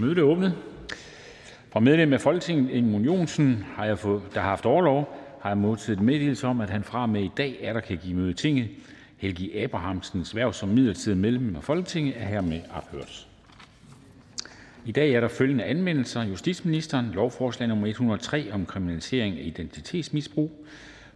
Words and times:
Mødet 0.00 0.18
er 0.18 0.22
åbnet. 0.22 0.54
Fra 1.72 1.80
medlem 1.80 2.12
af 2.12 2.20
Folketinget 2.20 2.76
Edmund 2.76 3.04
Joensen, 3.04 3.64
har 3.76 3.84
jeg 3.84 3.98
fået, 3.98 4.22
der 4.34 4.40
har 4.40 4.48
haft 4.48 4.66
overlov, 4.66 5.16
har 5.42 5.50
jeg 5.50 5.58
modtaget 5.58 6.00
meddelelse 6.00 6.46
om, 6.46 6.60
at 6.60 6.70
han 6.70 6.84
fra 6.84 7.06
med 7.06 7.22
i 7.22 7.30
dag 7.36 7.58
er 7.62 7.72
der 7.72 7.80
kan 7.80 7.98
give 8.02 8.14
møde 8.14 8.30
i 8.30 8.34
Tinget. 8.34 8.68
Helgi 9.16 9.58
Abrahamsens 9.58 10.36
værv 10.36 10.52
som 10.52 10.68
midlertidig 10.68 11.18
medlem 11.18 11.56
af 11.56 11.62
Folketinget 11.62 12.14
er 12.16 12.24
hermed 12.24 12.60
ophørt. 12.74 13.26
I 14.84 14.92
dag 14.92 15.12
er 15.12 15.20
der 15.20 15.28
følgende 15.28 15.64
anmeldelser: 15.64 16.22
Justitsministeren 16.22 17.10
lovforslag 17.14 17.68
nummer 17.68 17.86
103 17.86 18.48
om 18.52 18.66
kriminalisering 18.66 19.38
af 19.38 19.42
identitetsmisbrug. 19.44 20.66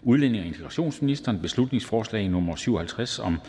Udlænding- 0.03 0.43
og 0.43 0.47
integrationsministeren 0.47 1.41
beslutningsforslag 1.41 2.29
nummer 2.29 2.57
57 2.57 3.19
om 3.19 3.41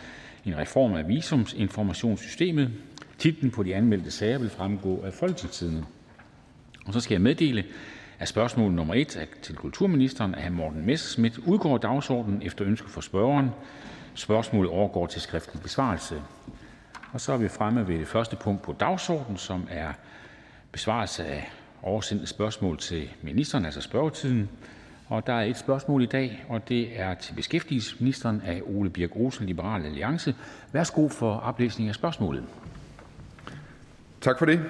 en 0.44 0.58
reform 0.58 0.94
af 0.94 1.08
visumsinformationssystemet. 1.08 2.70
Titlen 3.18 3.50
på 3.50 3.62
de 3.62 3.74
anmeldte 3.74 4.10
sager 4.10 4.38
vil 4.38 4.50
fremgå 4.50 5.02
af 5.04 5.12
Folketingstidende. 5.12 5.84
Og 6.86 6.92
så 6.92 7.00
skal 7.00 7.14
jeg 7.14 7.22
meddele, 7.22 7.64
at 8.18 8.28
spørgsmål 8.28 8.72
nummer 8.72 8.94
1 8.94 9.28
til 9.42 9.54
kulturministeren 9.54 10.34
af. 10.34 10.52
Morten 10.52 10.86
Messerschmidt 10.86 11.38
udgår 11.38 11.78
dagsordenen 11.78 12.42
efter 12.42 12.66
ønske 12.66 12.90
fra 12.90 13.02
spørgeren. 13.02 13.50
Spørgsmålet 14.14 14.70
overgår 14.70 15.06
til 15.06 15.20
skriftlig 15.20 15.62
besvarelse. 15.62 16.22
Og 17.12 17.20
så 17.20 17.32
er 17.32 17.36
vi 17.36 17.48
fremme 17.48 17.88
ved 17.88 17.98
det 17.98 18.08
første 18.08 18.36
punkt 18.36 18.62
på 18.62 18.72
dagsordenen, 18.80 19.36
som 19.36 19.68
er 19.70 19.92
besvarelse 20.72 21.24
af 21.24 21.50
oversendte 21.82 22.26
spørgsmål 22.26 22.78
til 22.78 23.10
ministeren, 23.22 23.64
altså 23.64 23.80
spørgetiden. 23.80 24.48
Og 25.08 25.26
der 25.26 25.32
er 25.32 25.42
et 25.42 25.58
spørgsmål 25.58 26.02
i 26.02 26.06
dag, 26.06 26.44
og 26.48 26.68
det 26.68 27.00
er 27.00 27.14
til 27.14 27.34
beskæftigelsesministeren 27.34 28.42
af 28.46 28.62
Ole 28.66 28.90
Birk 28.90 29.10
Olsen, 29.16 29.46
Liberal 29.46 29.84
Alliance. 29.84 30.34
Værsgo 30.72 31.08
for 31.08 31.34
oplæsning 31.34 31.88
af 31.88 31.94
spørgsmålet. 31.94 32.44
Tak 34.20 34.38
for 34.38 34.46
det. 34.46 34.60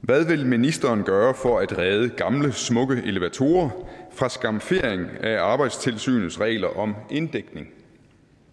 Hvad 0.00 0.24
vil 0.24 0.46
ministeren 0.46 1.02
gøre 1.02 1.34
for 1.34 1.58
at 1.58 1.78
redde 1.78 2.08
gamle, 2.08 2.52
smukke 2.52 3.02
elevatorer 3.06 3.70
fra 4.12 4.28
skamfering 4.28 5.08
af 5.20 5.42
Arbejdstilsynets 5.42 6.40
regler 6.40 6.78
om 6.78 6.94
inddækning? 7.10 7.66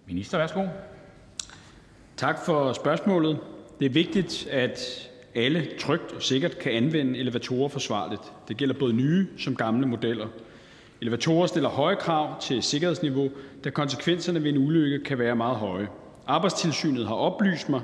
Minister, 0.08 0.38
værsgo. 0.38 0.66
Tak 2.18 2.46
for 2.46 2.74
spørgsmålet. 2.74 3.40
Det 3.80 3.86
er 3.86 3.90
vigtigt, 3.90 4.48
at 4.52 5.10
alle 5.36 5.68
trygt 5.80 6.12
og 6.12 6.22
sikkert 6.22 6.60
kan 6.60 6.72
anvende 6.72 7.20
elevatorer 7.20 7.70
forsvarligt. 7.70 8.22
Det 8.48 8.58
gælder 8.58 8.76
både 8.80 8.94
nye 8.94 9.28
som 9.38 9.56
gamle 9.56 9.88
modeller. 9.88 10.28
Elevatorer 11.02 11.48
stiller 11.48 11.70
høje 11.70 11.96
krav 11.96 12.42
til 12.42 12.64
sikkerhedsniveau, 12.64 13.30
da 13.64 13.70
konsekvenserne 13.70 14.44
ved 14.44 14.50
en 14.50 14.58
ulykke 14.58 15.04
kan 15.04 15.20
være 15.20 15.36
meget 15.36 15.56
høje. 15.56 15.88
Arbejdstilsynet 16.28 17.08
har 17.08 17.16
oplyst 17.16 17.70
mig, 17.70 17.82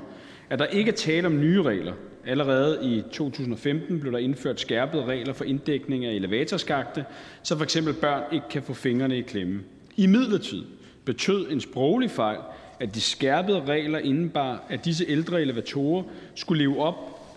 at 0.52 0.58
der 0.58 0.66
ikke 0.66 0.90
er 0.90 0.94
tale 0.94 1.26
om 1.26 1.40
nye 1.40 1.62
regler. 1.62 1.92
Allerede 2.26 2.78
i 2.82 3.02
2015 3.12 4.00
blev 4.00 4.12
der 4.12 4.18
indført 4.18 4.60
skærpede 4.60 5.04
regler 5.04 5.32
for 5.32 5.44
inddækning 5.44 6.04
af 6.04 6.12
elevatorskakte, 6.12 7.04
så 7.42 7.58
f.eks. 7.58 7.78
børn 8.00 8.22
ikke 8.32 8.46
kan 8.50 8.62
få 8.62 8.74
fingrene 8.74 9.18
i 9.18 9.22
klemme. 9.22 9.60
I 9.96 10.06
midlertid 10.06 10.62
betød 11.04 11.50
en 11.50 11.60
sproglig 11.60 12.10
fejl, 12.10 12.38
at 12.80 12.94
de 12.94 13.00
skærpede 13.00 13.64
regler 13.64 13.98
indebar, 13.98 14.64
at 14.68 14.84
disse 14.84 15.04
ældre 15.08 15.42
elevatorer 15.42 16.02
skulle 16.34 16.62
leve 16.62 16.82
op 16.82 16.94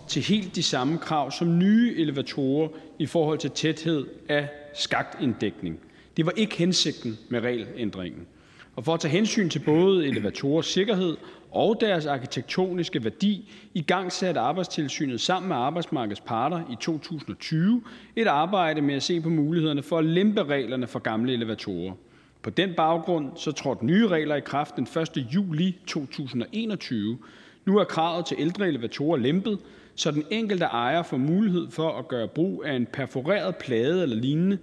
til 0.08 0.22
helt 0.22 0.56
de 0.56 0.62
samme 0.62 0.98
krav 0.98 1.30
som 1.30 1.58
nye 1.58 1.94
elevatorer 1.98 2.68
i 2.98 3.06
forhold 3.06 3.38
til 3.38 3.50
tæthed 3.50 4.04
af 4.28 4.48
skaktinddækning. 4.74 5.80
Det 6.16 6.26
var 6.26 6.32
ikke 6.36 6.56
hensigten 6.56 7.18
med 7.28 7.40
regelændringen. 7.40 8.26
Og 8.76 8.84
for 8.84 8.94
at 8.94 9.00
tage 9.00 9.12
hensyn 9.12 9.48
til 9.48 9.58
både 9.58 10.06
elevatorers 10.06 10.66
sikkerhed 10.66 11.16
og 11.56 11.80
deres 11.80 12.06
arkitektoniske 12.06 13.04
værdi 13.04 13.52
i 13.74 13.82
gang 13.82 14.12
satte 14.12 14.40
Arbejdstilsynet 14.40 15.20
sammen 15.20 15.48
med 15.48 15.56
arbejdsmarkedets 15.56 16.20
parter 16.20 16.60
i 16.72 16.76
2020 16.80 17.82
et 18.16 18.26
arbejde 18.26 18.80
med 18.80 18.94
at 18.94 19.02
se 19.02 19.20
på 19.20 19.28
mulighederne 19.28 19.82
for 19.82 19.98
at 19.98 20.04
lempe 20.04 20.44
reglerne 20.44 20.86
for 20.86 20.98
gamle 20.98 21.32
elevatorer. 21.32 21.92
På 22.42 22.50
den 22.50 22.74
baggrund 22.76 23.30
så 23.36 23.52
trådte 23.52 23.86
nye 23.86 24.08
regler 24.08 24.34
i 24.34 24.40
kraft 24.40 24.76
den 24.76 24.88
1. 25.16 25.26
juli 25.34 25.78
2021. 25.86 27.18
Nu 27.64 27.78
er 27.78 27.84
kravet 27.84 28.26
til 28.26 28.36
ældre 28.40 28.68
elevatorer 28.68 29.16
lempet, 29.16 29.58
så 29.94 30.10
den 30.10 30.24
enkelte 30.30 30.64
ejer 30.64 31.02
får 31.02 31.16
mulighed 31.16 31.70
for 31.70 31.98
at 31.98 32.08
gøre 32.08 32.28
brug 32.28 32.64
af 32.66 32.72
en 32.72 32.86
perforeret 32.86 33.56
plade 33.56 34.02
eller 34.02 34.16
lignende. 34.16 34.58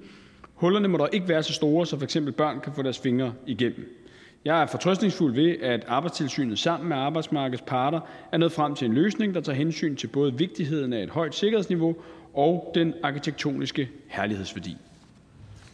Hullerne 0.54 0.88
må 0.88 0.98
dog 0.98 1.10
ikke 1.14 1.30
være 1.30 1.44
så 1.44 1.54
store, 1.54 1.86
så 1.86 2.00
f.eks. 2.00 2.18
børn 2.38 2.60
kan 2.60 2.74
få 2.74 2.82
deres 2.82 3.00
fingre 3.00 3.34
igennem. 3.48 4.03
Jeg 4.46 4.62
er 4.62 4.66
fortrøstningsfuld 4.66 5.34
ved, 5.34 5.56
at 5.62 5.86
Arbejdstilsynet 5.88 6.60
sammen 6.60 6.90
med 6.90 6.98
arbejdsmarkedets 6.98 7.64
parter 7.68 8.00
er 8.32 8.38
nået 8.38 8.52
frem 8.52 8.76
til 8.76 8.88
en 8.88 8.94
løsning, 8.94 9.36
der 9.36 9.42
tager 9.42 9.56
hensyn 9.56 9.96
til 9.96 10.08
både 10.08 10.38
vigtigheden 10.38 10.94
af 10.94 11.04
et 11.04 11.10
højt 11.10 11.36
sikkerhedsniveau 11.36 11.96
og 12.34 12.72
den 12.76 12.94
arkitektoniske 13.04 13.90
herlighedsværdi. 14.08 14.78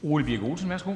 Ole 0.04 0.24
Birk 0.24 0.44
Olsen, 0.44 0.70
værsgo. 0.70 0.92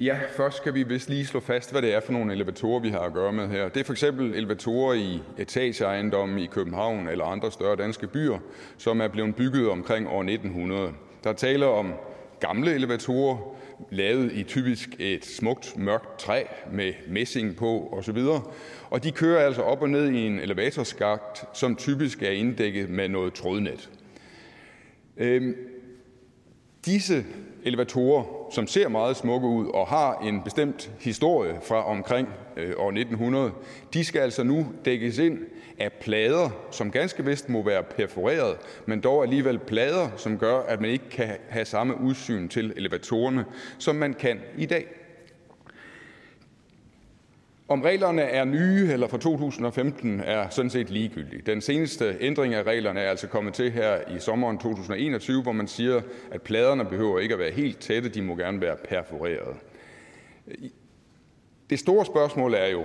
Ja, 0.00 0.18
først 0.36 0.56
skal 0.56 0.74
vi 0.74 0.82
vist 0.82 1.08
lige 1.08 1.26
slå 1.26 1.40
fast, 1.40 1.72
hvad 1.72 1.82
det 1.82 1.94
er 1.94 2.00
for 2.00 2.12
nogle 2.12 2.32
elevatorer, 2.32 2.80
vi 2.80 2.88
har 2.88 3.00
at 3.00 3.12
gøre 3.12 3.32
med 3.32 3.48
her. 3.48 3.68
Det 3.68 3.80
er 3.80 3.84
for 3.84 3.92
eksempel 3.92 4.34
elevatorer 4.34 4.94
i 4.94 5.22
etageejendomme 5.38 6.42
i 6.42 6.46
København 6.46 7.08
eller 7.08 7.24
andre 7.24 7.50
større 7.50 7.76
danske 7.76 8.06
byer, 8.06 8.38
som 8.78 9.00
er 9.00 9.08
blevet 9.08 9.34
bygget 9.34 9.70
omkring 9.70 10.08
år 10.08 10.20
1900. 10.22 10.92
Der 11.24 11.32
taler 11.32 11.66
om 11.66 11.92
gamle 12.40 12.74
elevatorer, 12.74 13.36
lavet 13.90 14.32
i 14.32 14.42
typisk 14.42 14.88
et 14.98 15.24
smukt 15.24 15.76
mørkt 15.76 16.18
træ 16.18 16.44
med 16.72 16.92
messing 17.08 17.56
på 17.56 17.88
osv. 17.92 18.18
Og 18.90 19.04
de 19.04 19.12
kører 19.12 19.46
altså 19.46 19.62
op 19.62 19.82
og 19.82 19.90
ned 19.90 20.10
i 20.10 20.26
en 20.26 20.38
elevatorskagt, 20.38 21.58
som 21.58 21.76
typisk 21.76 22.22
er 22.22 22.30
inddækket 22.30 22.90
med 22.90 23.08
noget 23.08 23.34
trådnet. 23.34 23.90
Øhm, 25.16 25.56
disse 26.86 27.24
elevatorer, 27.64 28.41
som 28.52 28.66
ser 28.66 28.88
meget 28.88 29.16
smukke 29.16 29.48
ud 29.48 29.66
og 29.74 29.86
har 29.86 30.18
en 30.18 30.42
bestemt 30.42 30.90
historie 31.00 31.58
fra 31.62 31.90
omkring 31.90 32.28
øh, 32.56 32.74
år 32.76 32.88
1900, 32.88 33.52
de 33.94 34.04
skal 34.04 34.20
altså 34.20 34.42
nu 34.42 34.66
dækkes 34.84 35.18
ind 35.18 35.38
af 35.78 35.92
plader, 35.92 36.50
som 36.70 36.90
ganske 36.90 37.24
vist 37.24 37.48
må 37.48 37.62
være 37.62 37.82
perforeret, 37.82 38.56
men 38.86 39.00
dog 39.00 39.22
alligevel 39.22 39.58
plader, 39.58 40.08
som 40.16 40.38
gør, 40.38 40.58
at 40.60 40.80
man 40.80 40.90
ikke 40.90 41.08
kan 41.10 41.36
have 41.48 41.64
samme 41.64 42.00
udsyn 42.00 42.48
til 42.48 42.72
elevatorerne, 42.76 43.44
som 43.78 43.96
man 43.96 44.14
kan 44.14 44.40
i 44.58 44.66
dag. 44.66 44.86
Om 47.68 47.82
reglerne 47.82 48.22
er 48.22 48.44
nye 48.44 48.88
eller 48.92 49.08
fra 49.08 49.18
2015 49.18 50.20
er 50.20 50.48
sådan 50.48 50.70
set 50.70 50.90
ligegyldigt. 50.90 51.46
Den 51.46 51.60
seneste 51.60 52.16
ændring 52.20 52.54
af 52.54 52.62
reglerne 52.62 53.00
er 53.00 53.10
altså 53.10 53.26
kommet 53.26 53.54
til 53.54 53.70
her 53.70 54.16
i 54.16 54.20
sommeren 54.20 54.58
2021, 54.58 55.42
hvor 55.42 55.52
man 55.52 55.68
siger, 55.68 56.00
at 56.30 56.42
pladerne 56.42 56.84
behøver 56.84 57.18
ikke 57.18 57.34
at 57.34 57.38
være 57.38 57.50
helt 57.50 57.78
tætte, 57.78 58.08
de 58.08 58.22
må 58.22 58.36
gerne 58.36 58.60
være 58.60 58.76
perforerede. 58.88 59.54
Det 61.70 61.78
store 61.78 62.06
spørgsmål 62.06 62.54
er 62.54 62.66
jo, 62.66 62.84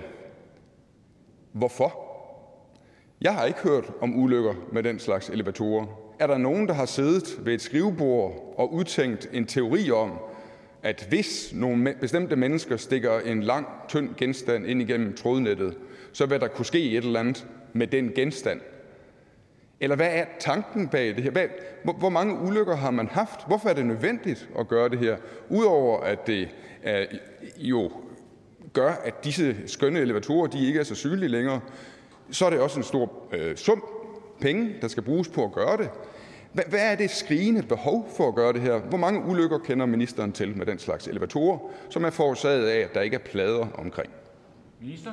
hvorfor? 1.52 2.04
Jeg 3.22 3.34
har 3.34 3.46
ikke 3.46 3.60
hørt 3.60 3.92
om 4.02 4.20
ulykker 4.20 4.54
med 4.72 4.84
den 4.84 5.00
slags 5.00 5.30
elevatorer. 5.30 5.86
Er 6.20 6.28
der 6.28 6.38
nogen, 6.38 6.68
der 6.68 6.74
har 6.74 6.86
siddet 6.86 7.40
ved 7.46 7.54
et 7.54 7.62
skrivebord 7.62 8.54
og 8.58 8.74
udtænkt 8.74 9.30
en 9.34 9.46
teori 9.46 9.92
om, 9.92 10.20
at 10.84 11.06
hvis 11.10 11.52
nogle 11.54 11.96
bestemte 12.02 12.36
mennesker 12.36 12.78
stikker 12.78 13.20
en 13.20 13.44
lang, 13.44 13.68
tynd 13.88 14.10
genstand 14.18 14.66
ind 14.66 14.82
igennem 14.82 15.14
trådnettet, 15.14 15.78
så 16.14 16.26
vil 16.26 16.40
der 16.40 16.48
kunne 16.48 16.66
ske 16.66 16.92
et 16.92 17.04
eller 17.04 17.20
andet 17.20 17.48
med 17.74 17.88
den 17.88 18.12
genstand. 18.16 18.62
Eller 19.80 19.96
hvad 19.96 20.10
er 20.12 20.26
tanken 20.40 20.88
bag 20.88 21.16
det 21.16 21.24
her? 21.24 21.48
Hvor 22.00 22.10
mange 22.10 22.40
ulykker 22.40 22.76
har 22.76 22.92
man 22.92 23.08
haft? 23.08 23.48
Hvorfor 23.48 23.70
er 23.70 23.74
det 23.74 23.86
nødvendigt 23.86 24.50
at 24.60 24.68
gøre 24.68 24.90
det 24.90 25.00
her? 25.00 25.18
Udover 25.50 26.02
at 26.02 26.28
det 26.28 26.50
jo 27.58 27.92
gør, 28.74 28.92
at 29.04 29.24
disse 29.24 29.56
skønne 29.66 30.00
elevatorer 30.00 30.48
de 30.48 30.68
ikke 30.68 30.80
er 30.80 30.84
så 30.84 30.96
synlige 30.96 31.30
længere, 31.30 31.62
så 32.32 32.46
er 32.46 32.50
det 32.50 32.60
også 32.60 32.80
en 32.80 32.84
stor 32.84 33.12
øh, 33.34 33.56
sum 33.56 33.84
penge, 34.42 34.76
der 34.82 34.88
skal 34.88 35.04
bruges 35.04 35.28
på 35.28 35.44
at 35.44 35.52
gøre 35.52 35.78
det. 35.78 35.90
Hvad 36.70 36.92
er 36.92 36.96
det 36.96 37.10
skrigende 37.10 37.64
behov 37.64 38.10
for 38.18 38.28
at 38.28 38.36
gøre 38.36 38.54
det 38.54 38.62
her? 38.62 38.80
Hvor 38.80 38.98
mange 38.98 39.26
ulykker 39.26 39.58
kender 39.58 39.86
ministeren 39.86 40.32
til 40.32 40.58
med 40.58 40.66
den 40.66 40.80
slags 40.80 41.08
elevatorer, 41.08 41.60
som 41.90 42.04
er 42.04 42.10
forårsaget 42.10 42.68
af, 42.68 42.80
at 42.80 42.94
der 42.94 43.02
ikke 43.02 43.16
er 43.16 43.20
plader 43.20 43.68
omkring? 43.74 44.10
Minister? 44.82 45.12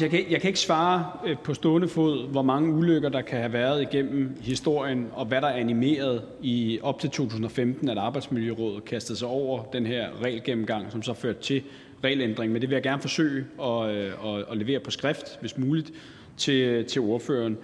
Jeg 0.00 0.10
kan, 0.10 0.30
jeg 0.30 0.40
kan 0.40 0.48
ikke 0.48 0.60
svare 0.60 1.06
øh, 1.26 1.36
på 1.44 1.54
stående 1.54 1.88
fod, 1.88 2.28
hvor 2.28 2.42
mange 2.42 2.72
ulykker 2.72 3.08
der 3.08 3.22
kan 3.22 3.38
have 3.38 3.52
været 3.52 3.82
igennem 3.82 4.36
historien, 4.40 5.08
og 5.12 5.26
hvad 5.26 5.40
der 5.40 5.46
er 5.48 5.56
animeret 5.56 6.22
i 6.42 6.78
op 6.82 7.00
til 7.00 7.10
2015, 7.10 7.88
at 7.88 7.98
Arbejdsmiljørådet 7.98 8.84
kastede 8.84 9.18
sig 9.18 9.28
over 9.28 9.62
den 9.72 9.86
her 9.86 10.08
regelgennemgang, 10.22 10.92
som 10.92 11.02
så 11.02 11.14
førte 11.14 11.40
til 11.40 11.62
regelændring. 12.04 12.52
Men 12.52 12.62
det 12.62 12.70
vil 12.70 12.76
jeg 12.76 12.82
gerne 12.82 13.02
forsøge 13.02 13.44
at, 13.62 13.90
øh, 13.90 14.12
at, 14.26 14.44
at 14.50 14.56
levere 14.56 14.80
på 14.80 14.90
skrift, 14.90 15.40
hvis 15.40 15.58
muligt, 15.58 15.92
til, 16.36 16.84
til 16.84 17.00
ordføreren. 17.00 17.58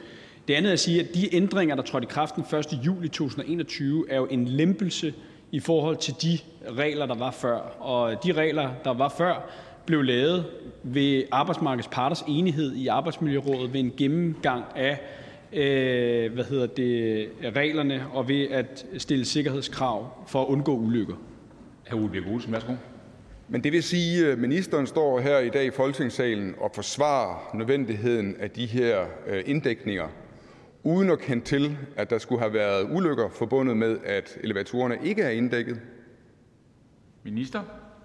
Det 0.48 0.54
andet 0.54 0.70
er 0.70 0.72
at 0.72 0.80
sige, 0.80 1.00
at 1.00 1.14
de 1.14 1.34
ændringer, 1.34 1.74
der 1.74 1.82
trådte 1.82 2.04
i 2.04 2.10
kraft 2.10 2.36
den 2.36 2.58
1. 2.58 2.78
juli 2.86 3.08
2021, 3.08 4.10
er 4.10 4.16
jo 4.16 4.26
en 4.26 4.44
lempelse 4.44 5.14
i 5.52 5.60
forhold 5.60 5.96
til 5.96 6.14
de 6.22 6.38
regler, 6.78 7.06
der 7.06 7.14
var 7.14 7.30
før. 7.30 7.56
Og 7.80 8.24
de 8.24 8.32
regler, 8.32 8.70
der 8.84 8.94
var 8.94 9.08
før, 9.18 9.50
blev 9.86 10.02
lavet 10.02 10.44
ved 10.82 11.22
arbejdsmarkedets 11.30 11.88
parters 11.92 12.24
enighed 12.28 12.74
i 12.74 12.86
Arbejdsmiljørådet 12.86 13.72
ved 13.72 13.80
en 13.80 13.92
gennemgang 13.96 14.64
af 14.76 15.00
øh, 15.52 16.32
hvad 16.32 16.44
hedder 16.44 16.66
det, 16.66 17.28
reglerne 17.56 18.06
og 18.12 18.28
ved 18.28 18.48
at 18.50 18.86
stille 18.98 19.24
sikkerhedskrav 19.24 20.10
for 20.26 20.42
at 20.42 20.46
undgå 20.46 20.76
ulykker. 20.76 21.14
Hr. 21.90 21.94
Ole 21.94 22.08
Birk 22.08 22.26
Olesen, 22.26 22.52
værsgo. 22.52 22.72
Men 23.48 23.64
det 23.64 23.72
vil 23.72 23.82
sige, 23.82 24.26
at 24.26 24.38
ministeren 24.38 24.86
står 24.86 25.20
her 25.20 25.38
i 25.38 25.48
dag 25.48 25.64
i 25.66 25.70
Folketingssalen 25.70 26.54
og 26.58 26.70
forsvarer 26.74 27.50
nødvendigheden 27.54 28.36
af 28.40 28.50
de 28.50 28.66
her 28.66 29.04
øh, 29.26 29.42
inddækninger, 29.46 30.08
uden 30.84 31.10
at 31.10 31.18
kende 31.18 31.44
til, 31.44 31.78
at 31.96 32.10
der 32.10 32.18
skulle 32.18 32.40
have 32.40 32.52
været 32.52 32.88
ulykker 32.90 33.28
forbundet 33.28 33.76
med, 33.76 33.98
at 34.04 34.38
elevatorerne 34.40 34.98
ikke 35.04 35.22
er 35.22 35.30
inddækket. 35.30 35.80
Minister? 37.22 37.62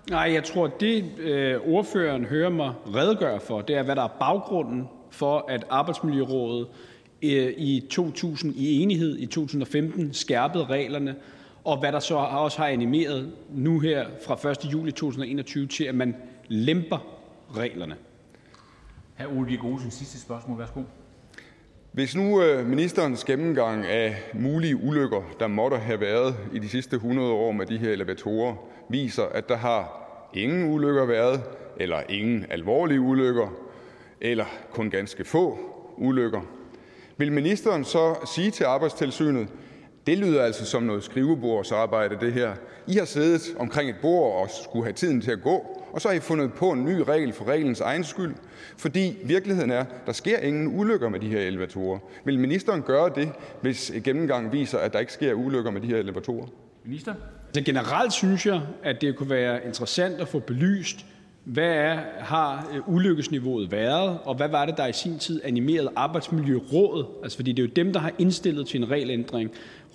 Nej, 0.10 0.32
jeg 0.34 0.44
tror, 0.44 0.68
det 0.68 1.20
øh, 1.20 1.60
ordføreren 1.66 2.26
hører 2.26 2.50
mig 2.50 2.74
redegøre 2.96 3.40
for, 3.40 3.62
det 3.62 3.76
er, 3.76 3.84
hvad 3.84 3.96
der 3.96 4.04
er 4.04 4.18
baggrunden 4.20 4.88
for, 5.12 5.46
at 5.50 5.66
Arbejdsmiljørådet 5.70 6.68
øh, 7.22 7.54
i 7.58 7.88
2000 7.90 8.56
i 8.56 8.82
enighed 8.82 9.18
i 9.20 9.26
2015 9.26 10.14
skærpede 10.14 10.66
reglerne, 10.66 11.16
og 11.64 11.80
hvad 11.80 11.92
der 11.92 12.00
så 12.00 12.16
også 12.16 12.58
har 12.58 12.68
animeret 12.68 13.32
nu 13.50 13.80
her 13.80 14.06
fra 14.26 14.50
1. 14.50 14.74
juli 14.74 14.92
2021 14.92 15.68
til, 15.68 15.84
at 15.84 15.96
man 15.96 16.16
lemper 16.48 16.98
reglerne. 17.56 17.96
Hr. 19.18 19.38
Ole 19.38 19.46
Birk 19.46 19.64
Olsen, 19.64 19.92
sidste 19.92 20.20
spørgsmål. 20.20 20.60
Værsgo. 20.60 20.82
Hvis 21.92 22.16
nu 22.16 22.42
øh, 22.42 22.68
ministerens 22.68 23.24
gennemgang 23.24 23.86
af 23.86 24.16
mulige 24.34 24.76
ulykker, 24.76 25.22
der 25.40 25.48
måtte 25.48 25.78
have 25.78 26.02
været 26.02 26.36
i 26.54 26.60
de 26.60 26.70
sidste 26.70 26.96
100 26.96 27.32
år 27.32 27.52
med 27.52 27.66
de 27.66 27.78
her 27.78 27.92
elevatorer, 27.92 28.56
viser, 28.90 29.24
at 29.24 29.50
der 29.50 29.58
har 29.58 30.10
ingen 30.34 30.74
ulykker 30.74 31.06
været, 31.06 31.42
eller 31.78 32.02
ingen 32.10 32.46
alvorlige 32.50 33.00
ulykker, 33.00 33.48
eller 34.22 34.46
kun 34.72 34.90
ganske 34.90 35.26
få 35.26 35.58
ulykker, 35.98 36.42
vil 37.18 37.32
ministeren 37.32 37.84
så 37.84 38.16
sige 38.36 38.52
til 38.52 38.64
Arbejdstilsynet, 38.64 39.48
det 40.10 40.18
lyder 40.18 40.44
altså 40.44 40.66
som 40.66 40.84
noget 40.84 41.04
skrivebordsarbejde 41.04 42.18
det 42.22 42.34
her. 42.34 42.54
I 42.88 42.94
har 42.94 43.06
siddet 43.06 43.42
omkring 43.60 43.90
et 43.90 43.96
bord 44.02 44.42
og 44.42 44.50
skulle 44.64 44.86
have 44.86 44.94
tiden 44.94 45.22
til 45.22 45.32
at 45.32 45.42
gå, 45.42 45.84
og 45.92 46.02
så 46.02 46.08
har 46.08 46.16
I 46.16 46.20
fundet 46.20 46.54
på 46.54 46.72
en 46.72 46.86
ny 46.86 47.00
regel 47.00 47.34
for 47.34 47.46
reglens 47.46 47.82
egen 47.82 48.04
skyld, 48.04 48.36
fordi 48.78 49.18
virkeligheden 49.24 49.72
er, 49.72 49.86
der 50.06 50.12
sker 50.12 50.38
ingen 50.40 50.80
ulykker 50.80 51.10
med 51.10 51.20
de 51.20 51.28
her 51.28 51.40
elevatorer. 51.40 52.00
Vil 52.26 52.40
ministeren 52.40 52.82
gøre 52.82 53.12
det, 53.16 53.32
hvis 53.62 53.92
gennemgang 54.04 54.54
viser, 54.54 54.78
at 54.78 54.94
der 54.94 55.00
ikke 55.00 55.14
sker 55.14 55.34
ulykker 55.34 55.72
med 55.72 55.82
de 55.82 55.88
her 55.88 55.98
elevatorer? 55.98 56.48
Minister? 56.86 57.14
Altså 57.48 57.62
generelt 57.62 58.14
synes 58.14 58.46
jeg, 58.46 58.62
at 58.84 59.02
det 59.02 59.16
kunne 59.16 59.30
være 59.30 59.66
interessant 59.66 60.22
at 60.22 60.28
få 60.28 60.40
belyst, 60.40 61.06
hvad 61.54 61.74
er, 61.74 62.00
har 62.20 62.68
øh, 62.74 62.90
ulykkesniveauet 62.90 63.72
været, 63.72 64.20
og 64.24 64.36
hvad 64.36 64.50
var 64.50 64.66
det, 64.66 64.78
der 64.78 64.88
i 64.88 64.94
sin 64.94 65.20
tid 65.20 65.42
animerede 65.44 65.90
Arbejdsmiljørådet? 65.96 67.06
Altså, 67.24 67.38
fordi 67.38 67.52
det 67.52 67.64
er 67.64 67.68
jo 67.68 67.72
dem, 67.76 67.94
der 67.94 68.00
har 68.00 68.12
indstillet 68.20 68.68
til 68.68 68.84
en 68.84 68.92
regelændring. 68.92 69.52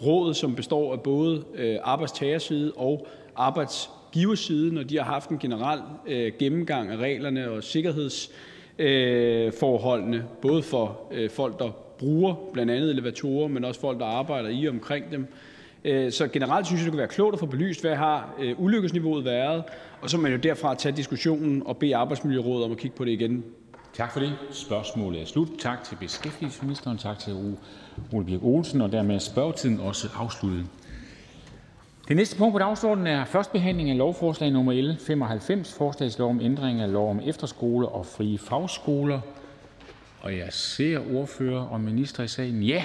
Rådet, 0.07 0.37
som 0.37 0.55
består 0.55 0.93
af 0.93 1.01
både 1.01 1.45
øh, 1.55 1.77
arbejdstagerside 1.83 2.73
og 2.77 3.07
arbejdsgiverside, 3.37 4.75
når 4.75 4.83
de 4.83 4.97
har 4.97 5.05
haft 5.05 5.31
en 5.31 5.39
generel 5.39 5.81
øh, 6.07 6.33
gennemgang 6.39 6.91
af 6.91 6.97
reglerne 6.97 7.51
og 7.51 7.65
sikkerhedsforholdene, 7.65 10.17
øh, 10.17 10.23
både 10.43 10.63
for 10.63 11.01
øh, 11.13 11.31
folk, 11.31 11.59
der 11.59 11.71
bruger 11.99 12.35
blandt 12.53 12.73
andet 12.73 12.91
elevatorer, 12.91 13.49
men 13.49 13.65
også 13.65 13.81
folk, 13.81 13.99
der 13.99 14.07
arbejder 14.07 14.49
i 14.49 14.67
og 14.67 14.75
omkring 14.75 15.11
dem. 15.11 15.27
Øh, 15.85 16.13
så 16.13 16.29
generelt 16.29 16.67
synes 16.67 16.81
jeg, 16.81 16.85
det 16.85 16.93
kunne 16.93 16.99
være 16.99 17.09
klogt 17.09 17.35
at 17.35 17.41
få 17.41 17.47
belyst, 17.47 17.81
hvad 17.81 17.97
har 17.97 18.35
øh, 18.39 18.55
ulykkesniveauet 18.61 19.25
været, 19.25 19.65
og 20.01 20.11
så 20.11 20.17
må 20.17 20.23
man 20.23 20.33
jo 20.33 20.39
derfra 20.39 20.75
tage 20.75 20.97
diskussionen 20.97 21.63
og 21.67 21.77
bede 21.77 21.97
Arbejdsmiljørådet 21.97 22.65
om 22.65 22.73
at 22.73 22.79
kigge 22.79 22.97
på 22.97 23.05
det 23.05 23.11
igen. 23.11 23.45
Tak 23.95 24.13
for 24.13 24.21
det. 24.21 24.33
Spørgsmålet 24.51 25.23
er 25.23 25.27
slut. 25.27 25.49
Tak 25.59 25.85
til 25.85 25.97
beskæftigelsesministeren, 25.97 26.99
tak 26.99 27.19
til 27.19 27.57
Ole 28.13 28.25
Birk 28.25 28.43
Olsen, 28.43 28.81
og 28.81 28.93
dermed 28.93 29.15
er 29.15 29.19
spørgetiden 29.19 29.81
også 29.81 30.09
afsluttet. 30.17 30.67
Det 32.09 32.17
næste 32.17 32.37
punkt 32.37 32.53
på 32.53 32.59
dagsordenen 32.59 33.07
er 33.07 33.25
første 33.25 33.53
behandling 33.53 33.91
af 33.91 33.97
lovforslag 33.97 34.51
nummer 34.51 34.73
L 34.73 34.97
95, 35.01 36.21
om 36.21 36.41
ændring 36.41 36.81
af 36.81 36.93
lov 36.93 37.11
om 37.11 37.21
efterskoler 37.25 37.89
og 37.89 38.07
frie 38.07 38.39
fagskoler. 38.39 39.21
Og 40.21 40.37
jeg 40.37 40.47
ser 40.51 41.17
ordfører 41.17 41.61
og 41.61 41.81
minister 41.81 42.23
i 42.23 42.29
salen. 42.29 42.63
Ja, 42.63 42.85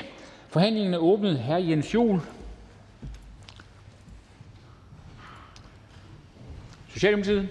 forhandlingen 0.49 0.93
er 0.93 0.97
åbnet. 0.97 1.39
Hr. 1.39 1.55
Jens 1.55 1.93
Jol, 1.93 2.21
Socialdemokratiet. 6.93 7.49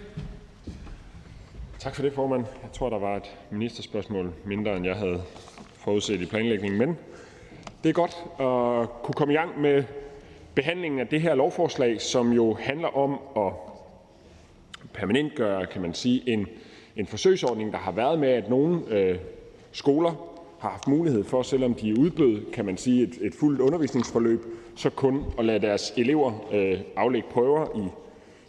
Tak 1.79 1.94
for 1.94 2.02
det, 2.02 2.12
formand. 2.12 2.44
Jeg 2.62 2.73
tror, 2.73 2.90
der 2.90 2.99
var 2.99 3.17
et 3.17 3.37
ministerspørgsmål 3.50 4.32
mindre, 4.44 4.76
end 4.76 4.87
jeg 4.87 4.96
havde 4.96 5.23
forudset 5.75 6.20
i 6.20 6.26
planlægningen, 6.26 6.79
men 6.79 6.99
det 7.82 7.88
er 7.88 7.93
godt 7.93 8.17
at 8.40 9.02
kunne 9.02 9.14
komme 9.14 9.35
i 9.35 9.37
gang 9.37 9.61
med 9.61 9.85
behandlingen 10.55 11.00
af 11.00 11.06
det 11.06 11.20
her 11.20 11.35
lovforslag, 11.35 12.00
som 12.00 12.32
jo 12.32 12.55
handler 12.61 12.96
om 12.96 13.19
at 13.37 13.52
permanentgøre, 14.93 15.67
kan 15.67 15.82
man 15.82 15.94
sige, 15.94 16.29
en, 16.29 16.46
en 16.96 17.06
forsøgsordning, 17.06 17.73
der 17.73 17.79
har 17.79 17.93
været 17.93 18.19
med, 18.19 18.29
at 18.29 18.49
nogle 18.50 18.81
øh, 18.88 19.19
skoler 19.73 20.11
har 20.61 20.70
haft 20.70 20.88
mulighed 20.88 21.25
for, 21.25 21.43
selvom 21.43 21.75
de 21.75 21.99
udbød, 21.99 22.52
kan 22.52 22.64
man 22.64 22.76
sige, 22.76 23.02
et, 23.02 23.19
et 23.20 23.35
fuldt 23.35 23.61
undervisningsforløb, 23.61 24.44
så 24.76 24.90
kun 24.90 25.25
at 25.38 25.44
lade 25.44 25.67
deres 25.67 25.93
elever 25.96 26.46
øh, 26.52 26.81
aflægge 26.96 27.29
prøver 27.31 27.67
i 27.76 27.88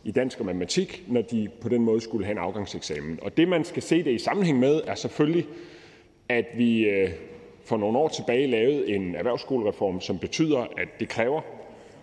i 0.04 0.12
dansk 0.12 0.40
og 0.40 0.46
matematik, 0.46 1.04
når 1.08 1.22
de 1.22 1.50
på 1.62 1.70
den 1.70 1.82
måde 1.82 2.02
skulle 2.02 2.26
have 2.26 2.32
en 2.32 2.38
afgangseksamen. 2.38 3.20
Og 3.22 3.38
det, 3.38 3.48
man 3.48 3.64
skal 3.64 3.84
se 3.84 4.04
det 4.04 4.12
i 4.12 4.18
sammenhæng 4.18 4.60
med, 4.60 4.82
er 4.88 4.96
selvfølgelig, 4.96 5.46
at 6.30 6.46
vi 6.58 6.86
øh, 6.86 7.10
for 7.66 7.78
nogle 7.78 7.98
år 7.98 8.08
tilbage 8.08 8.48
lavede 8.48 8.88
en 8.88 9.16
erhvervsskolereform, 9.16 10.02
som 10.02 10.20
betyder, 10.20 10.60
at 10.60 10.88
det 11.00 11.10
kræver 11.10 11.42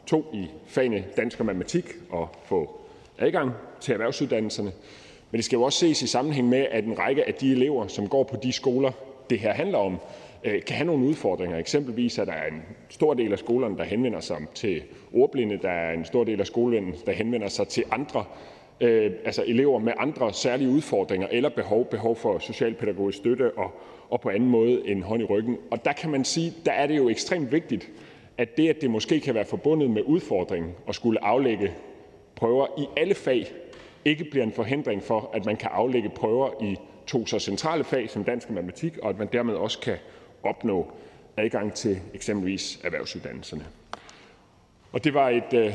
to 0.07 0.25
i 0.33 0.47
fagene 0.67 1.05
dansk 1.17 1.41
og 1.41 1.47
matematik 1.47 1.85
at 2.15 2.29
få 2.45 2.81
adgang 3.19 3.51
til 3.81 3.93
erhvervsuddannelserne. 3.93 4.73
Men 5.31 5.37
det 5.37 5.45
skal 5.45 5.57
jo 5.57 5.63
også 5.63 5.79
ses 5.79 6.03
i 6.03 6.07
sammenhæng 6.07 6.49
med, 6.49 6.67
at 6.71 6.85
en 6.85 6.99
række 6.99 7.29
af 7.29 7.35
de 7.35 7.53
elever, 7.53 7.87
som 7.87 8.09
går 8.09 8.23
på 8.23 8.37
de 8.43 8.53
skoler, 8.53 8.93
det 9.31 9.39
her 9.39 9.53
handler 9.53 9.79
om, 9.79 9.99
Øh, 10.47 10.63
kan 10.63 10.77
have 10.77 10.87
nogle 10.87 11.07
udfordringer. 11.07 11.59
Eksempelvis 11.59 12.19
er 12.19 12.25
der 12.25 12.33
en 12.33 12.63
stor 12.89 13.15
del 13.15 13.33
af 13.33 13.39
skolerne, 13.39 13.77
der 13.77 13.85
henvender 13.85 14.21
sig 14.21 14.37
til 14.55 14.83
ordblinde. 15.13 15.59
Der 15.63 15.71
er 15.71 15.93
en 15.93 16.05
stor 16.05 16.25
del 16.25 16.41
af 16.41 16.47
skolerne, 16.47 16.93
der 17.07 17.13
henvender 17.13 17.49
sig 17.49 17.69
til 17.69 17.85
andre 17.91 18.25
øh, 18.81 19.13
altså 19.25 19.45
elever 19.47 19.79
med 19.79 19.93
andre 19.99 20.33
særlige 20.33 20.71
udfordringer 20.71 21.29
eller 21.31 21.49
behov, 21.49 21.85
behov 21.85 22.17
for 22.17 22.39
socialpædagogisk 22.39 23.19
støtte 23.19 23.59
og, 23.59 23.71
og 24.11 24.21
på 24.21 24.31
anden 24.31 24.49
måde 24.49 24.89
en 24.89 25.03
hånd 25.03 25.23
i 25.23 25.25
ryggen. 25.25 25.57
Og 25.71 25.85
der 25.85 25.93
kan 25.93 26.11
man 26.11 26.25
sige, 26.25 26.55
der 26.67 26.73
er 26.73 26.87
det 26.87 26.97
jo 26.97 27.09
ekstremt 27.09 27.53
vigtigt, 27.53 27.91
at 28.39 28.57
det, 28.57 28.69
at 28.69 28.81
det 28.81 28.91
måske 28.91 29.21
kan 29.21 29.35
være 29.35 29.45
forbundet 29.45 29.91
med 29.91 30.03
udfordringen 30.03 30.73
at 30.89 30.95
skulle 30.95 31.25
aflægge 31.25 31.73
prøver 32.35 32.67
i 32.79 32.87
alle 32.97 33.15
fag, 33.15 33.47
ikke 34.05 34.25
bliver 34.25 34.45
en 34.45 34.53
forhindring 34.53 35.03
for, 35.03 35.31
at 35.35 35.47
man 35.47 35.57
kan 35.57 35.71
aflægge 35.73 36.09
prøver 36.09 36.63
i 36.63 36.77
to 37.07 37.27
så 37.27 37.39
centrale 37.39 37.85
fag 37.85 38.11
som 38.11 38.25
dansk 38.25 38.49
og 38.49 38.55
matematik, 38.55 38.99
og 38.99 39.09
at 39.09 39.19
man 39.19 39.29
dermed 39.33 39.55
også 39.55 39.79
kan 39.81 39.97
opnå 40.47 40.93
adgang 41.37 41.75
til 41.75 41.99
eksempelvis 42.15 42.81
erhvervsuddannelserne. 42.85 43.65
Og 44.93 45.05
det 45.05 45.15
var 45.15 45.29
et, 45.29 45.53
øh, 45.55 45.75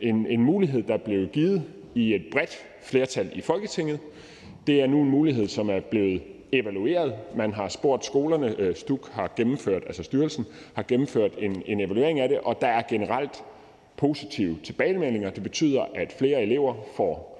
en, 0.00 0.26
en 0.26 0.42
mulighed, 0.42 0.82
der 0.82 0.96
blev 0.96 1.28
givet 1.28 1.62
i 1.94 2.14
et 2.14 2.24
bredt 2.32 2.64
flertal 2.82 3.30
i 3.34 3.40
Folketinget. 3.40 3.98
Det 4.66 4.80
er 4.80 4.86
nu 4.86 5.02
en 5.02 5.10
mulighed, 5.10 5.48
som 5.48 5.70
er 5.70 5.80
blevet 5.80 6.22
evalueret. 6.52 7.14
Man 7.36 7.52
har 7.52 7.68
spurgt 7.68 8.04
skolerne, 8.04 8.54
øh, 8.58 8.74
STUK 8.74 9.08
har 9.08 9.32
gennemført, 9.36 9.82
altså 9.86 10.02
styrelsen 10.02 10.46
har 10.74 10.82
gennemført 10.82 11.32
en, 11.38 11.62
en 11.66 11.80
evaluering 11.80 12.20
af 12.20 12.28
det, 12.28 12.38
og 12.38 12.60
der 12.60 12.66
er 12.66 12.82
generelt 12.88 13.44
positive 13.96 14.58
tilbagemeldinger. 14.64 15.30
Det 15.30 15.42
betyder, 15.42 15.82
at 15.94 16.12
flere 16.18 16.42
elever 16.42 16.74
får 16.96 17.31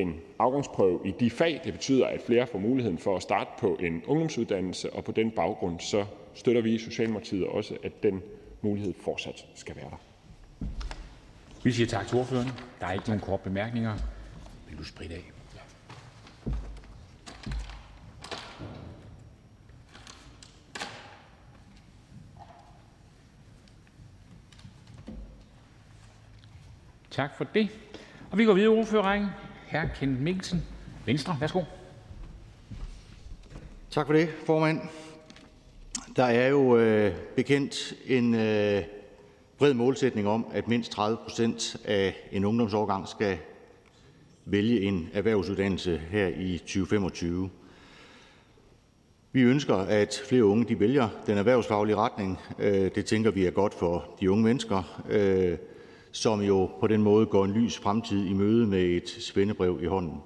en 0.00 0.20
afgangsprøve 0.38 1.00
i 1.04 1.14
de 1.20 1.30
fag. 1.30 1.60
Det 1.64 1.72
betyder, 1.72 2.06
at 2.06 2.20
flere 2.26 2.46
får 2.46 2.58
muligheden 2.58 2.98
for 2.98 3.16
at 3.16 3.22
starte 3.22 3.50
på 3.58 3.76
en 3.80 4.02
ungdomsuddannelse, 4.06 4.92
og 4.92 5.04
på 5.04 5.12
den 5.12 5.30
baggrund 5.30 5.80
så 5.80 6.04
støtter 6.34 6.62
vi 6.62 6.74
i 6.74 6.78
Socialdemokratiet 6.78 7.46
også, 7.46 7.76
at 7.82 8.02
den 8.02 8.22
mulighed 8.62 8.94
fortsat 9.04 9.46
skal 9.54 9.76
være 9.76 9.90
der. 9.90 9.96
Vi 11.62 11.72
siger 11.72 11.86
tak 11.86 12.06
til 12.06 12.18
ordføreren. 12.18 12.48
Der 12.80 12.86
er 12.86 12.92
ikke 12.92 13.06
nogen 13.06 13.20
korte 13.20 13.42
bemærkninger. 13.42 13.96
Vil 14.68 14.78
du 14.78 14.84
spritte 14.84 15.14
af? 15.14 15.22
Tak 27.10 27.36
for 27.36 27.44
det. 27.44 27.70
Og 28.30 28.38
vi 28.38 28.44
går 28.44 28.54
videre 28.54 28.74
i 28.74 28.78
ordførerrækken. 28.78 29.28
Hr. 29.70 29.86
Kenneth 29.94 30.22
Mikkelsen, 30.22 30.64
Venstre. 31.06 31.36
Værsgo. 31.40 31.62
Tak 33.90 34.06
for 34.06 34.12
det, 34.12 34.28
formand. 34.46 34.80
Der 36.16 36.24
er 36.24 36.48
jo 36.48 36.78
øh, 36.78 37.14
bekendt 37.36 37.94
en 38.06 38.34
øh, 38.34 38.82
bred 39.58 39.74
målsætning 39.74 40.28
om, 40.28 40.46
at 40.52 40.68
mindst 40.68 40.92
30 40.92 41.16
procent 41.16 41.76
af 41.84 42.16
en 42.32 42.44
ungdomsårgang 42.44 43.08
skal 43.08 43.38
vælge 44.44 44.80
en 44.80 45.10
erhvervsuddannelse 45.12 46.02
her 46.10 46.26
i 46.26 46.58
2025. 46.58 47.50
Vi 49.32 49.42
ønsker, 49.42 49.76
at 49.76 50.22
flere 50.28 50.44
unge 50.44 50.64
de 50.64 50.80
vælger 50.80 51.08
den 51.26 51.38
erhvervsfaglige 51.38 51.96
retning. 51.96 52.38
Øh, 52.58 52.90
det 52.94 53.06
tænker 53.06 53.30
vi 53.30 53.46
er 53.46 53.50
godt 53.50 53.74
for 53.74 54.16
de 54.20 54.30
unge 54.30 54.44
mennesker, 54.44 55.02
øh, 55.08 55.58
som 56.12 56.40
jo 56.40 56.70
på 56.80 56.86
den 56.86 57.02
måde 57.02 57.26
går 57.26 57.44
en 57.44 57.52
lys 57.52 57.78
fremtid 57.78 58.26
i 58.26 58.32
møde 58.32 58.66
med 58.66 58.84
et 58.84 59.08
svendebrev 59.08 59.78
i 59.82 59.86
hånden. 59.86 60.22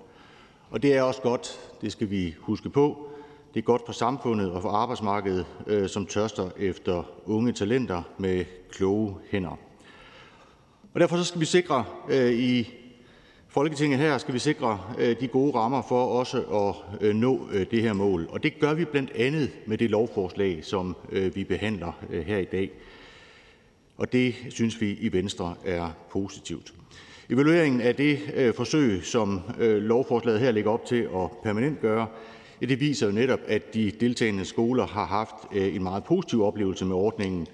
Og 0.71 0.83
det 0.83 0.95
er 0.95 1.03
også 1.03 1.21
godt, 1.21 1.61
det 1.81 1.93
skal 1.93 2.11
vi 2.11 2.35
huske 2.39 2.71
på. 2.71 3.09
Det 3.55 3.61
er 3.61 3.65
godt 3.65 3.83
for 3.87 3.93
samfundet 3.93 4.53
og 4.53 4.63
for 4.63 4.69
arbejdsmarkedet, 4.69 5.47
øh, 5.67 5.89
som 5.89 6.07
tørster 6.07 6.51
efter 6.59 7.03
unge 7.27 7.53
talenter 7.53 8.03
med 8.19 8.45
kloge 8.71 9.17
hænder. 9.31 9.59
Og 10.95 11.01
derfor 11.01 11.17
så 11.17 11.25
skal 11.25 11.41
vi 11.41 11.47
sikre 11.47 11.85
øh, 12.09 12.33
i 12.33 12.71
Folketinget 13.49 13.99
her 13.99 14.19
skal 14.19 14.35
vi 14.35 14.39
sikre 14.39 14.81
øh, 14.99 15.21
de 15.21 15.29
gode 15.29 15.55
rammer 15.55 15.83
for 15.89 16.05
også 16.05 16.43
at 17.03 17.17
nå 17.17 17.49
det 17.71 17.83
her 17.83 17.93
mål. 17.93 18.29
Og 18.31 18.43
det 18.43 18.59
gør 18.59 18.75
vi 18.75 18.85
blandt 18.85 19.11
andet 19.11 19.51
med 19.67 19.79
det 19.79 19.91
lovforslag, 19.91 20.65
som 20.65 20.97
vi 21.35 21.45
behandler 21.45 21.93
her 22.27 22.39
i 22.39 22.45
dag. 22.45 22.71
Og 23.97 24.13
det 24.13 24.35
synes 24.51 24.81
vi 24.81 24.99
i 25.01 25.13
Venstre 25.13 25.55
er 25.65 25.91
positivt. 26.11 26.75
Evalueringen 27.31 27.81
af 27.81 27.95
det 27.97 28.19
øh, 28.35 28.55
forsøg, 28.55 29.05
som 29.05 29.41
øh, 29.59 29.83
lovforslaget 29.83 30.41
her 30.41 30.51
lægger 30.51 30.71
op 30.71 30.85
til 30.85 31.09
at 31.15 31.31
permanentgøre, 31.43 32.07
det 32.61 32.81
viser 32.81 33.07
jo 33.07 33.13
netop, 33.13 33.41
at 33.47 33.75
de 33.75 33.91
deltagende 33.91 34.45
skoler 34.45 34.87
har 34.87 35.05
haft 35.05 35.35
øh, 35.53 35.75
en 35.75 35.83
meget 35.83 36.05
positiv 36.05 36.43
oplevelse 36.43 36.85
med 36.85 36.97
ordningen. 36.97 37.47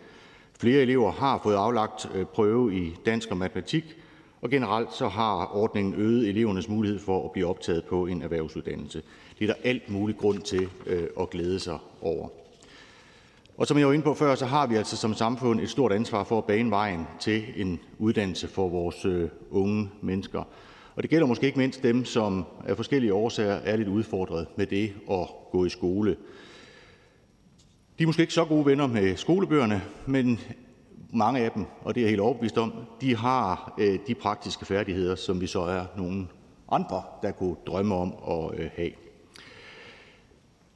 Flere 0.60 0.82
elever 0.82 1.12
har 1.12 1.40
fået 1.42 1.54
aflagt 1.54 2.08
prøve 2.34 2.76
i 2.76 2.94
dansk 3.06 3.30
og 3.30 3.36
matematik, 3.36 3.96
og 4.40 4.50
generelt 4.50 4.92
så 4.94 5.08
har 5.08 5.56
ordningen 5.56 5.94
øget 5.94 6.28
elevernes 6.28 6.68
mulighed 6.68 6.98
for 6.98 7.24
at 7.24 7.32
blive 7.32 7.46
optaget 7.46 7.84
på 7.84 8.06
en 8.06 8.22
erhvervsuddannelse. 8.22 9.02
Det 9.38 9.50
er 9.50 9.54
der 9.54 9.60
alt 9.64 9.90
mulig 9.90 10.16
grund 10.16 10.42
til 10.42 10.68
øh, 10.86 11.06
at 11.20 11.30
glæde 11.30 11.60
sig 11.60 11.78
over. 12.00 12.28
Og 13.58 13.66
som 13.66 13.78
jeg 13.78 13.86
var 13.86 13.92
inde 13.92 14.04
på 14.04 14.14
før, 14.14 14.34
så 14.34 14.46
har 14.46 14.66
vi 14.66 14.74
altså 14.74 14.96
som 14.96 15.14
samfund 15.14 15.60
et 15.60 15.70
stort 15.70 15.92
ansvar 15.92 16.24
for 16.24 16.38
at 16.38 16.44
bane 16.44 16.70
vejen 16.70 17.06
til 17.20 17.44
en 17.56 17.80
uddannelse 17.98 18.48
for 18.48 18.68
vores 18.68 19.04
øh, 19.04 19.28
unge 19.50 19.90
mennesker. 20.02 20.42
Og 20.96 21.02
det 21.02 21.10
gælder 21.10 21.26
måske 21.26 21.46
ikke 21.46 21.58
mindst 21.58 21.82
dem, 21.82 22.04
som 22.04 22.44
af 22.66 22.76
forskellige 22.76 23.14
årsager 23.14 23.52
er 23.52 23.76
lidt 23.76 23.88
udfordret 23.88 24.46
med 24.56 24.66
det 24.66 24.92
at 25.10 25.28
gå 25.52 25.64
i 25.64 25.68
skole. 25.68 26.16
De 27.98 28.02
er 28.02 28.06
måske 28.06 28.22
ikke 28.22 28.34
så 28.34 28.44
gode 28.44 28.66
venner 28.66 28.86
med 28.86 29.16
skolebøgerne, 29.16 29.82
men 30.06 30.40
mange 31.12 31.40
af 31.40 31.50
dem, 31.50 31.64
og 31.82 31.94
det 31.94 32.00
er 32.00 32.04
jeg 32.04 32.10
helt 32.10 32.20
overbevist 32.20 32.58
om, 32.58 32.72
de 33.00 33.16
har 33.16 33.74
øh, 33.78 33.98
de 34.06 34.14
praktiske 34.14 34.66
færdigheder, 34.66 35.14
som 35.14 35.40
vi 35.40 35.46
så 35.46 35.60
er 35.60 35.84
nogle 35.96 36.26
andre, 36.72 37.02
der 37.22 37.30
kunne 37.30 37.56
drømme 37.66 37.94
om 37.94 38.14
at 38.28 38.60
øh, 38.60 38.70
have. 38.76 39.07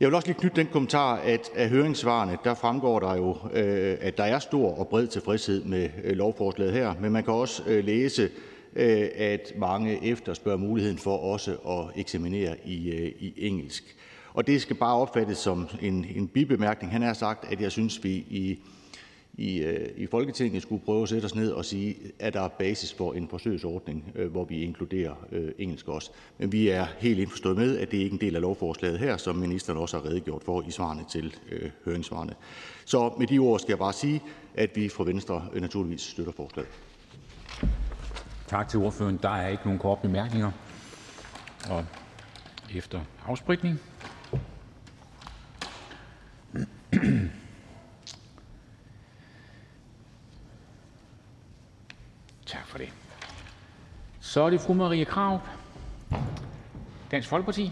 Jeg 0.02 0.08
vil 0.08 0.14
også 0.14 0.28
lige 0.28 0.38
knytte 0.38 0.56
den 0.56 0.66
kommentar, 0.72 1.16
at 1.16 1.50
af 1.54 1.68
høringssvarene, 1.68 2.38
der 2.44 2.54
fremgår 2.54 3.00
der 3.00 3.16
jo, 3.16 3.36
øh, 3.52 3.96
at 4.00 4.18
der 4.18 4.24
er 4.24 4.38
stor 4.38 4.78
og 4.78 4.88
bred 4.88 5.06
tilfredshed 5.06 5.64
med 5.64 5.88
øh, 6.04 6.16
lovforslaget 6.16 6.72
her, 6.72 6.94
men 7.00 7.12
man 7.12 7.24
kan 7.24 7.34
også 7.34 7.62
øh, 7.66 7.84
læse, 7.84 8.30
at 9.16 9.52
mange 9.56 10.04
efterspørger 10.04 10.58
muligheden 10.58 10.98
for 10.98 11.16
også 11.16 11.52
at 11.52 12.00
eksaminere 12.00 12.56
i, 12.64 12.90
i 13.20 13.34
engelsk. 13.36 13.96
Og 14.34 14.46
det 14.46 14.62
skal 14.62 14.76
bare 14.76 14.96
opfattes 14.96 15.38
som 15.38 15.68
en, 15.82 16.06
en 16.14 16.28
bibemærkning. 16.28 16.92
Han 16.92 17.02
har 17.02 17.12
sagt, 17.12 17.52
at 17.52 17.60
jeg 17.60 17.72
synes, 17.72 18.04
vi 18.04 18.12
i 18.12 18.58
i, 19.34 19.58
øh, 19.58 19.88
i 19.96 20.06
Folketinget 20.06 20.62
skulle 20.62 20.84
prøve 20.84 21.02
at 21.02 21.08
sætte 21.08 21.26
os 21.26 21.34
ned 21.34 21.50
og 21.50 21.64
sige, 21.64 21.96
at 22.18 22.34
der 22.34 22.40
er 22.40 22.48
basis 22.48 22.94
for 22.94 23.12
en 23.12 23.28
forsøgsordning, 23.28 24.12
øh, 24.14 24.30
hvor 24.30 24.44
vi 24.44 24.62
inkluderer 24.62 25.14
øh, 25.32 25.52
engelsk 25.58 25.88
også. 25.88 26.10
Men 26.38 26.52
vi 26.52 26.68
er 26.68 26.86
helt 26.98 27.18
indforstået 27.18 27.56
med, 27.56 27.78
at 27.78 27.90
det 27.90 27.96
ikke 27.96 28.08
er 28.08 28.12
en 28.12 28.20
del 28.20 28.36
af 28.36 28.42
lovforslaget 28.42 28.98
her, 28.98 29.16
som 29.16 29.36
ministeren 29.36 29.78
også 29.78 29.98
har 29.98 30.06
redegjort 30.06 30.42
for 30.44 30.62
i 30.62 30.70
svarene 30.70 31.04
til 31.10 31.36
høringssvarene. 31.84 32.34
Så 32.84 33.12
med 33.18 33.26
de 33.26 33.38
ord 33.38 33.58
skal 33.60 33.72
jeg 33.72 33.78
bare 33.78 33.92
sige, 33.92 34.22
at 34.54 34.70
vi 34.74 34.88
fra 34.88 35.04
Venstre 35.04 35.48
naturligvis 35.54 36.00
støtter 36.00 36.32
forslaget. 36.32 36.70
Tak 38.46 38.68
til 38.68 38.78
ordføreren. 38.78 39.18
Der 39.22 39.28
er 39.28 39.48
ikke 39.48 39.62
nogen 39.64 39.78
korte 39.78 40.02
bemærkninger. 40.02 40.50
Og 41.70 41.84
efter 42.74 43.00
afspritning 43.26 43.80
Tak 52.52 52.66
for 52.66 52.78
det. 52.78 52.88
Så 54.20 54.42
er 54.42 54.50
det 54.50 54.60
fru 54.60 54.74
Marie 54.74 55.04
Krav, 55.04 55.40
Dansk 57.10 57.28
Folkeparti. 57.28 57.70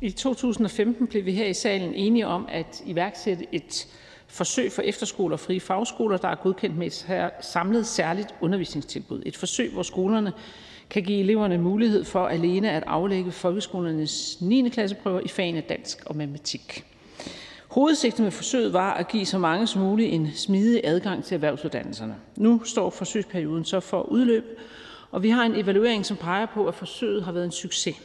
I 0.00 0.10
2015 0.10 1.06
blev 1.06 1.24
vi 1.24 1.32
her 1.32 1.46
i 1.46 1.54
salen 1.54 1.94
enige 1.94 2.26
om 2.26 2.48
at 2.48 2.82
iværksætte 2.86 3.46
et 3.52 3.88
forsøg 4.26 4.72
for 4.72 4.82
efterskoler 4.82 5.32
og 5.32 5.40
frie 5.40 5.60
fagskoler, 5.60 6.16
der 6.16 6.28
er 6.28 6.34
godkendt 6.34 6.76
med 6.76 6.86
et 6.86 7.30
samlet 7.40 7.86
særligt 7.86 8.34
undervisningstilbud. 8.40 9.22
Et 9.26 9.36
forsøg, 9.36 9.72
hvor 9.72 9.82
skolerne 9.82 10.32
kan 10.90 11.02
give 11.02 11.20
eleverne 11.20 11.58
mulighed 11.58 12.04
for 12.04 12.26
alene 12.26 12.70
at 12.70 12.84
aflægge 12.86 13.32
folkeskolernes 13.32 14.40
9. 14.40 14.68
klasseprøver 14.68 15.20
i 15.20 15.28
fagene 15.28 15.60
dansk 15.60 16.02
og 16.06 16.16
matematik. 16.16 16.84
Hovedsigtet 17.70 18.22
med 18.22 18.30
forsøget 18.30 18.72
var 18.72 18.94
at 18.94 19.08
give 19.08 19.26
så 19.26 19.38
mange 19.38 19.66
som 19.66 19.82
muligt 19.82 20.14
en 20.14 20.32
smidig 20.34 20.80
adgang 20.84 21.24
til 21.24 21.34
erhvervsuddannelserne. 21.34 22.16
Nu 22.36 22.64
står 22.64 22.90
forsøgsperioden 22.90 23.64
så 23.64 23.80
for 23.80 24.02
udløb, 24.02 24.58
og 25.10 25.22
vi 25.22 25.30
har 25.30 25.44
en 25.44 25.56
evaluering, 25.56 26.06
som 26.06 26.16
peger 26.16 26.46
på, 26.46 26.66
at 26.66 26.74
forsøget 26.74 27.24
har 27.24 27.32
været 27.32 27.44
en 27.44 27.50
succes. 27.50 27.96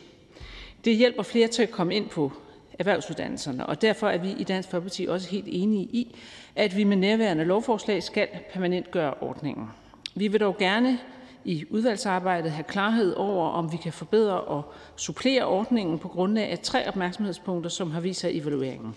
Det 0.85 0.95
hjælper 0.95 1.23
flere 1.23 1.47
til 1.47 1.63
at 1.63 1.71
komme 1.71 1.95
ind 1.95 2.09
på 2.09 2.31
erhvervsuddannelserne, 2.79 3.65
og 3.65 3.81
derfor 3.81 4.07
er 4.07 4.17
vi 4.17 4.31
i 4.37 4.43
Dansk 4.43 4.69
Folkeparti 4.69 5.05
også 5.05 5.29
helt 5.29 5.45
enige 5.47 5.83
i, 5.83 6.15
at 6.55 6.77
vi 6.77 6.83
med 6.83 6.97
nærværende 6.97 7.43
lovforslag 7.43 8.03
skal 8.03 8.27
permanentgøre 8.53 9.13
ordningen. 9.21 9.67
Vi 10.15 10.27
vil 10.27 10.39
dog 10.39 10.57
gerne 10.57 10.99
i 11.45 11.65
udvalgsarbejdet 11.69 12.51
have 12.51 12.63
klarhed 12.63 13.13
over, 13.13 13.49
om 13.49 13.71
vi 13.71 13.77
kan 13.77 13.93
forbedre 13.93 14.41
og 14.41 14.73
supplere 14.95 15.45
ordningen 15.45 15.99
på 15.99 16.07
grundlag 16.07 16.49
af 16.49 16.59
tre 16.59 16.87
opmærksomhedspunkter, 16.87 17.69
som 17.69 17.91
har 17.91 17.99
vist 17.99 18.19
sig 18.19 18.35
i 18.35 18.39
evalueringen. 18.39 18.95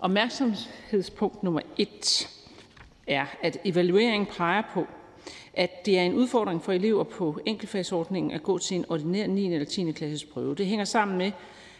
Opmærksomhedspunkt 0.00 1.42
nummer 1.42 1.60
1 1.76 2.28
er, 3.06 3.26
at 3.42 3.58
evalueringen 3.64 4.26
peger 4.36 4.62
på, 4.74 4.86
at 5.54 5.86
det 5.86 5.98
er 5.98 6.02
en 6.02 6.14
udfordring 6.14 6.62
for 6.62 6.72
elever 6.72 7.04
på 7.04 7.38
enkeltfagsordningen 7.46 8.32
at 8.32 8.42
gå 8.42 8.58
til 8.58 8.76
en 8.76 8.84
ordinær 8.88 9.26
9. 9.26 9.52
eller 9.52 9.66
10. 9.66 9.92
klasses 9.92 10.24
prøve. 10.24 10.54
Det 10.54 10.66
hænger 10.66 10.84
sammen 10.84 11.18
med, 11.18 11.32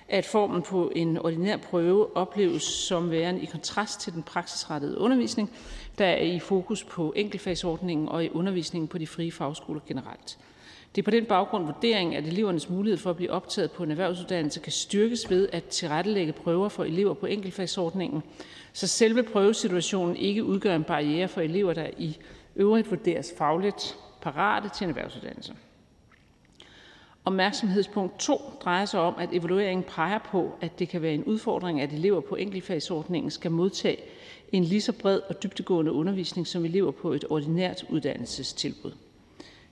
at 0.09 0.25
formen 0.25 0.63
på 0.63 0.93
en 0.95 1.19
ordinær 1.19 1.57
prøve 1.57 2.17
opleves 2.17 2.63
som 2.63 3.11
værende 3.11 3.43
i 3.43 3.47
kontrast 3.47 4.01
til 4.01 4.13
den 4.13 4.23
praksisrettede 4.23 4.99
undervisning, 4.99 5.51
der 5.99 6.07
er 6.07 6.23
i 6.23 6.39
fokus 6.39 6.85
på 6.85 7.13
enkeltfagsordningen 7.17 8.09
og 8.09 8.25
i 8.25 8.31
undervisningen 8.31 8.89
på 8.89 8.99
de 8.99 9.07
frie 9.07 9.33
fagskoler 9.33 9.81
generelt. 9.89 10.39
Det 10.97 11.03
er 11.03 11.05
på 11.05 11.11
den 11.11 11.25
baggrund 11.25 11.65
vurderingen, 11.65 12.17
at 12.17 12.27
elevernes 12.27 12.71
mulighed 12.71 12.99
for 12.99 13.11
at 13.11 13.17
blive 13.17 13.31
optaget 13.31 13.71
på 13.71 13.83
en 13.83 13.91
erhvervsuddannelse 13.91 14.61
kan 14.61 14.73
styrkes 14.73 15.31
ved 15.31 15.49
at 15.53 15.65
tilrettelægge 15.65 16.33
prøver 16.33 16.69
for 16.69 16.85
elever 16.85 17.15
på 17.15 17.27
enkeltfagsordningen, 17.27 18.23
så 18.73 18.87
selve 18.87 19.23
prøvesituationen 19.23 20.17
ikke 20.17 20.45
udgør 20.45 20.77
en 20.77 20.85
barriere 20.85 21.29
for 21.29 21.41
elever, 21.41 21.73
der 21.75 21.91
i 21.99 22.17
øvrigt 22.57 22.91
vurderes 22.91 23.33
fagligt 23.39 23.97
parate 24.23 24.69
til 24.69 24.85
en 24.85 24.91
erhvervsuddannelse. 24.91 25.53
Opmærksomhedspunkt 27.25 28.19
2 28.19 28.37
drejer 28.65 28.85
sig 28.85 29.01
om, 29.01 29.15
at 29.19 29.29
evalueringen 29.33 29.85
peger 29.89 30.19
på, 30.19 30.53
at 30.61 30.79
det 30.79 30.89
kan 30.89 31.03
være 31.03 31.15
en 31.15 31.25
udfordring, 31.25 31.81
at 31.81 31.93
elever 31.93 32.21
på 32.21 32.37
enkeltfagsordningen 32.37 33.31
skal 33.31 33.51
modtage 33.51 33.99
en 34.53 34.65
lige 34.65 34.81
så 34.81 34.93
bred 34.93 35.21
og 35.29 35.43
dybtegående 35.43 35.93
undervisning 35.93 36.47
som 36.47 36.65
elever 36.65 36.91
på 36.91 37.13
et 37.13 37.25
ordinært 37.31 37.85
uddannelsestilbud. 37.89 38.93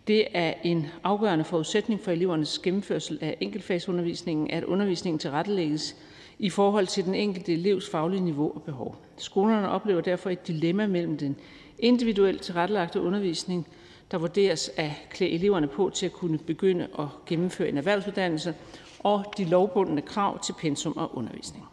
Det 0.07 0.27
er 0.33 0.55
en 0.63 0.87
afgørende 1.05 1.45
forudsætning 1.45 2.01
for 2.01 2.11
elevernes 2.11 2.59
gennemførsel 2.59 3.19
af 3.21 3.37
enkeltfagsundervisningen, 3.41 4.51
at 4.51 4.65
undervisningen 4.65 5.19
tilrettelægges 5.19 5.97
i 6.39 6.51
forhold 6.51 6.87
til 6.87 7.05
den 7.05 7.15
enkelte 7.15 7.53
elevs 7.53 7.91
faglige 7.91 8.25
niveau 8.25 8.53
og 8.55 8.63
behov. 8.63 8.97
Skolerne 9.17 9.69
oplever 9.69 10.01
derfor 10.01 10.31
et 10.31 10.47
dilemma 10.47 10.87
mellem 10.87 11.19
den 11.19 11.37
individuelt 11.79 12.43
tilrettelagte 12.43 13.01
undervisning, 13.01 13.67
der 14.11 14.19
vurderes 14.19 14.71
at 14.77 14.91
klæde 15.11 15.31
eleverne 15.31 15.67
på 15.67 15.91
til 15.95 16.07
at 16.07 16.13
kunne 16.13 16.39
begynde 16.39 16.89
at 16.99 17.07
gennemføre 17.27 17.69
en 17.69 17.79
erhvervsuddannelse, 17.79 18.55
og 18.99 19.25
de 19.37 19.45
lovbundne 19.45 20.03
krav 20.03 20.39
til 20.39 20.53
pensum 20.53 20.97
og 20.97 21.17
undervisning. 21.17 21.65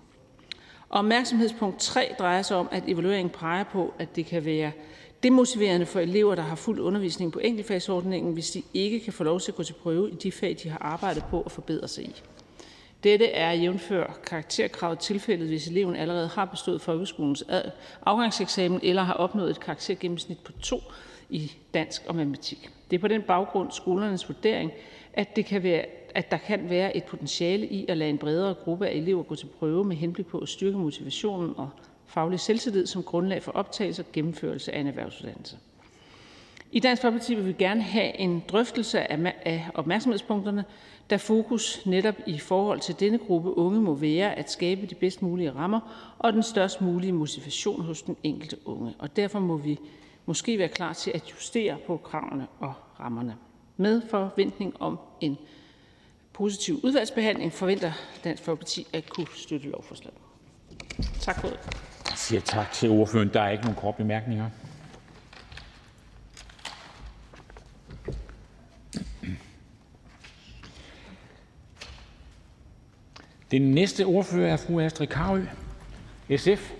Opmærksomhedspunkt 0.90 1.80
3 1.80 2.16
drejer 2.20 2.42
sig 2.42 2.58
om, 2.58 2.70
at 2.72 2.84
evalueringen 2.88 3.30
peger 3.40 3.64
på, 3.64 3.94
at 4.00 4.16
det 4.16 4.26
kan 4.26 4.46
være 4.46 4.72
demotiverende 5.24 5.86
for 5.86 6.00
elever, 6.00 6.36
der 6.36 6.42
har 6.42 6.56
fuld 6.56 6.80
undervisning 6.80 7.32
på 7.32 7.40
enkeltfagsordningen, 7.40 8.34
hvis 8.34 8.52
de 8.52 8.64
ikke 8.74 9.00
kan 9.00 9.14
få 9.14 9.24
lov 9.24 9.40
til 9.40 9.52
at 9.52 9.56
gå 9.56 9.64
til 9.64 9.74
prøve 9.74 10.12
i 10.12 10.16
de 10.16 10.32
fag, 10.32 10.58
de 10.64 10.70
har 10.70 10.78
arbejdet 10.78 11.24
på 11.30 11.42
at 11.42 11.52
forbedre 11.52 11.88
sig 11.88 12.04
i. 12.04 12.22
Dette 13.04 13.26
er 13.26 13.52
jævnfør 13.52 14.20
karakterkravet 14.26 15.00
tilfældet, 15.00 15.48
hvis 15.48 15.68
eleven 15.68 15.96
allerede 15.96 16.28
har 16.28 16.46
bestået 16.46 16.82
folkeskolens 16.82 17.44
afgangseksamen 18.06 18.80
eller 18.84 19.04
har 19.04 19.14
opnået 19.14 19.50
et 19.50 19.60
karaktergennemsnit 19.60 20.40
på 20.40 20.52
2 20.52 20.82
i 21.30 21.52
dansk 21.74 22.02
og 22.08 22.16
matematik. 22.16 22.70
Det 22.92 22.98
er 22.98 23.02
på 23.02 23.08
den 23.08 23.22
baggrund 23.22 23.72
skolernes 23.72 24.30
vurdering, 24.30 24.72
at, 25.14 25.36
det 25.36 25.46
kan 25.46 25.64
være, 25.64 25.86
at 26.16 26.32
der 26.32 26.38
kan 26.38 26.70
være 26.70 26.98
et 26.98 27.04
potentiale 27.04 27.68
i 27.68 27.86
at 27.90 27.98
lade 27.98 28.10
en 28.10 28.18
bredere 28.18 28.54
gruppe 28.54 28.88
af 28.88 28.94
elever 28.96 29.24
gå 29.24 29.36
til 29.36 29.48
prøve 29.60 29.84
med 29.84 29.96
henblik 29.96 30.26
på 30.26 30.38
at 30.38 30.50
styrke 30.50 30.78
motivationen 30.78 31.54
og 31.58 31.70
faglig 32.12 32.40
selvtillid 32.40 32.88
som 32.88 33.04
grundlag 33.04 33.44
for 33.44 33.52
optagelse 33.52 34.02
og 34.02 34.06
gennemførelse 34.14 34.72
af 34.72 34.80
en 34.80 34.88
erhvervsuddannelse. 34.88 35.58
I 36.72 36.80
Dansk 36.80 37.02
Folkeparti 37.02 37.36
vil 37.36 37.48
vi 37.48 37.54
gerne 37.54 37.82
have 37.82 38.18
en 38.18 38.44
drøftelse 38.48 39.12
af 39.48 39.70
opmærksomhedspunkterne, 39.74 40.66
da 41.10 41.16
fokus 41.16 41.86
netop 41.86 42.16
i 42.28 42.40
forhold 42.40 42.80
til 42.80 43.00
denne 43.00 43.18
gruppe 43.18 43.58
unge 43.58 43.82
må 43.82 43.94
være 43.94 44.36
at 44.36 44.52
skabe 44.52 44.86
de 44.86 44.96
bedst 44.96 45.22
mulige 45.22 45.52
rammer 45.52 45.80
og 46.20 46.34
den 46.34 46.44
størst 46.44 46.82
mulige 46.82 47.12
motivation 47.12 47.82
hos 47.82 48.02
den 48.02 48.18
enkelte 48.24 48.58
unge. 48.66 48.94
Og 49.00 49.16
derfor 49.16 49.40
må 49.40 49.58
vi 49.58 49.80
måske 50.26 50.58
være 50.58 50.68
klar 50.68 50.94
til 50.94 51.12
at 51.12 51.32
justere 51.32 51.78
på 51.88 51.98
kravene 51.98 52.48
og 52.60 52.74
rammerne. 53.00 53.36
Med 53.78 54.02
forventning 54.10 54.82
om 54.82 55.00
en 55.22 55.38
positiv 56.34 56.80
udvalgsbehandling 56.84 57.54
forventer 57.54 57.92
Dansk 58.24 58.44
Folkeparti 58.44 58.88
at 58.94 59.10
kunne 59.10 59.28
støtte 59.36 59.68
lovforslaget. 59.68 60.18
Tak 61.20 61.42
for 61.42 61.48
det. 61.48 61.91
Siger 62.22 62.42
tak 62.42 62.72
til 62.72 62.90
ordføreren. 62.90 63.30
Der 63.34 63.42
er 63.42 63.50
ikke 63.50 63.64
nogen 63.64 63.80
kort 63.80 63.96
bemærkninger. 63.96 64.50
Den 73.52 73.62
næste 73.62 74.06
ordfører 74.06 74.54
er 74.54 74.58
fru 74.58 74.80
Astrid 74.80 75.08
Karø, 75.08 75.44
SF. 76.38 76.72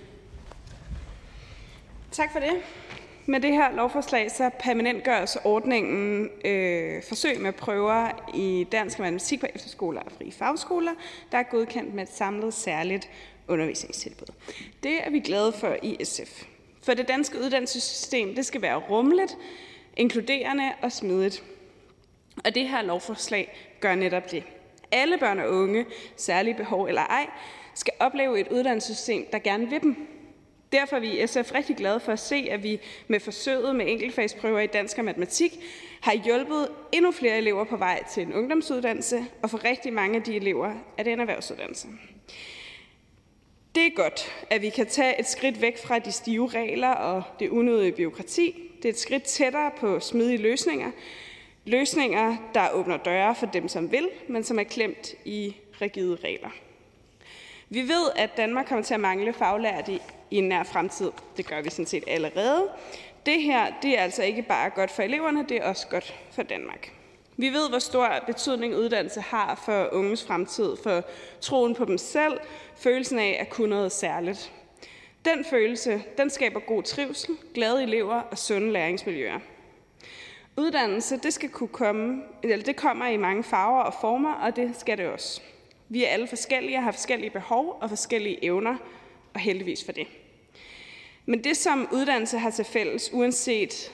Tak 2.10 2.32
for 2.32 2.38
det. 2.38 2.52
Med 3.26 3.40
det 3.40 3.50
her 3.50 3.72
lovforslag 3.72 4.30
så 4.30 4.50
permanentgøres 4.60 5.38
ordningen 5.44 6.28
øh, 6.44 7.02
forsøg 7.08 7.40
med 7.40 7.52
prøver 7.52 8.08
i 8.34 8.66
dansk 8.72 8.98
og 8.98 9.02
matematik 9.02 9.40
på 9.40 9.46
efterskoler 9.54 10.00
og 10.00 10.12
frie 10.12 10.32
fagskoler, 10.32 10.92
der 11.32 11.38
er 11.38 11.42
godkendt 11.42 11.94
med 11.94 12.02
et 12.02 12.12
samlet 12.12 12.54
særligt 12.54 13.08
undervisningstilbud. 13.48 14.26
Det 14.82 15.06
er 15.06 15.10
vi 15.10 15.20
glade 15.20 15.52
for 15.52 15.76
i 15.82 16.04
SF. 16.04 16.44
For 16.82 16.94
det 16.94 17.08
danske 17.08 17.38
uddannelsessystem 17.38 18.34
det 18.34 18.46
skal 18.46 18.62
være 18.62 18.76
rummeligt, 18.76 19.36
inkluderende 19.96 20.72
og 20.82 20.92
smidigt. 20.92 21.44
Og 22.44 22.54
det 22.54 22.68
her 22.68 22.82
lovforslag 22.82 23.76
gør 23.80 23.94
netop 23.94 24.30
det. 24.30 24.42
Alle 24.92 25.18
børn 25.18 25.38
og 25.38 25.50
unge, 25.50 25.86
særlige 26.16 26.54
behov 26.54 26.84
eller 26.84 27.02
ej, 27.02 27.26
skal 27.74 27.92
opleve 27.98 28.40
et 28.40 28.48
uddannelsessystem, 28.48 29.26
der 29.32 29.38
gerne 29.38 29.70
vil 29.70 29.82
dem. 29.82 29.96
Derfor 30.72 30.96
er 30.96 31.00
vi 31.00 31.22
i 31.22 31.26
SF 31.26 31.54
rigtig 31.54 31.76
glade 31.76 32.00
for 32.00 32.12
at 32.12 32.18
se, 32.18 32.48
at 32.50 32.62
vi 32.62 32.80
med 33.08 33.20
forsøget 33.20 33.76
med 33.76 33.86
enkeltfagsprøver 33.88 34.60
i 34.60 34.66
dansk 34.66 34.98
og 34.98 35.04
matematik 35.04 35.58
har 36.00 36.14
hjulpet 36.24 36.68
endnu 36.92 37.12
flere 37.12 37.38
elever 37.38 37.64
på 37.64 37.76
vej 37.76 38.02
til 38.12 38.22
en 38.22 38.34
ungdomsuddannelse, 38.34 39.24
og 39.42 39.50
for 39.50 39.64
rigtig 39.64 39.92
mange 39.92 40.16
af 40.16 40.22
de 40.22 40.36
elever 40.36 40.74
er 40.98 41.02
det 41.02 41.12
en 41.12 41.20
erhvervsuddannelse. 41.20 41.88
Det 43.74 43.86
er 43.86 43.90
godt, 43.96 44.32
at 44.50 44.62
vi 44.62 44.68
kan 44.68 44.86
tage 44.86 45.20
et 45.20 45.26
skridt 45.28 45.60
væk 45.60 45.78
fra 45.84 45.98
de 45.98 46.12
stive 46.12 46.48
regler 46.48 46.90
og 46.90 47.22
det 47.38 47.48
unødige 47.48 47.92
byråkrati. 47.92 48.70
Det 48.76 48.84
er 48.84 48.92
et 48.92 48.98
skridt 48.98 49.22
tættere 49.22 49.70
på 49.80 50.00
smidige 50.00 50.38
løsninger, 50.38 50.90
Løsninger, 51.64 52.36
der 52.54 52.70
åbner 52.70 52.96
døre 52.96 53.34
for 53.34 53.46
dem, 53.46 53.68
som 53.68 53.92
vil, 53.92 54.08
men 54.28 54.44
som 54.44 54.58
er 54.58 54.62
klemt 54.62 55.14
i 55.24 55.56
rigide 55.80 56.18
regler. 56.24 56.50
Vi 57.68 57.82
ved, 57.82 58.10
at 58.16 58.36
Danmark 58.36 58.66
kommer 58.66 58.84
til 58.84 58.94
at 58.94 59.00
mangle 59.00 59.32
faglærte 59.32 60.00
i 60.30 60.36
en 60.36 60.48
nær 60.48 60.62
fremtid. 60.62 61.10
Det 61.36 61.46
gør 61.46 61.60
vi 61.60 61.70
sådan 61.70 61.86
set 61.86 62.04
allerede. 62.06 62.68
Det 63.26 63.42
her 63.42 63.72
det 63.82 63.98
er 63.98 64.02
altså 64.02 64.22
ikke 64.22 64.42
bare 64.42 64.70
godt 64.70 64.90
for 64.90 65.02
eleverne, 65.02 65.46
det 65.48 65.56
er 65.56 65.64
også 65.64 65.86
godt 65.88 66.14
for 66.32 66.42
Danmark. 66.42 66.92
Vi 67.42 67.48
ved, 67.48 67.68
hvor 67.68 67.78
stor 67.78 68.08
betydning 68.26 68.76
uddannelse 68.76 69.20
har 69.20 69.62
for 69.64 69.88
unges 69.92 70.24
fremtid, 70.24 70.76
for 70.82 71.02
troen 71.40 71.74
på 71.74 71.84
dem 71.84 71.98
selv, 71.98 72.40
følelsen 72.76 73.18
af 73.18 73.36
at 73.40 73.50
kunne 73.50 73.70
noget 73.70 73.92
særligt. 73.92 74.52
Den 75.24 75.44
følelse 75.44 76.02
den 76.18 76.30
skaber 76.30 76.60
god 76.60 76.82
trivsel, 76.82 77.36
glade 77.54 77.82
elever 77.82 78.14
og 78.14 78.38
sunde 78.38 78.72
læringsmiljøer. 78.72 79.38
Uddannelse 80.56 81.16
det 81.16 81.32
skal 81.32 81.48
kunne 81.48 81.68
komme, 81.68 82.22
eller 82.42 82.64
det 82.64 82.76
kommer 82.76 83.06
i 83.06 83.16
mange 83.16 83.44
farver 83.44 83.82
og 83.82 83.94
former, 84.00 84.34
og 84.34 84.56
det 84.56 84.74
skal 84.78 84.98
det 84.98 85.06
også. 85.06 85.40
Vi 85.88 86.04
er 86.04 86.08
alle 86.08 86.26
forskellige 86.26 86.76
og 86.78 86.82
har 86.82 86.92
forskellige 86.92 87.30
behov 87.30 87.78
og 87.80 87.88
forskellige 87.88 88.44
evner, 88.44 88.76
og 89.34 89.40
heldigvis 89.40 89.84
for 89.84 89.92
det. 89.92 90.06
Men 91.26 91.44
det, 91.44 91.56
som 91.56 91.88
uddannelse 91.92 92.38
har 92.38 92.50
til 92.50 92.64
fælles, 92.64 93.10
uanset 93.12 93.92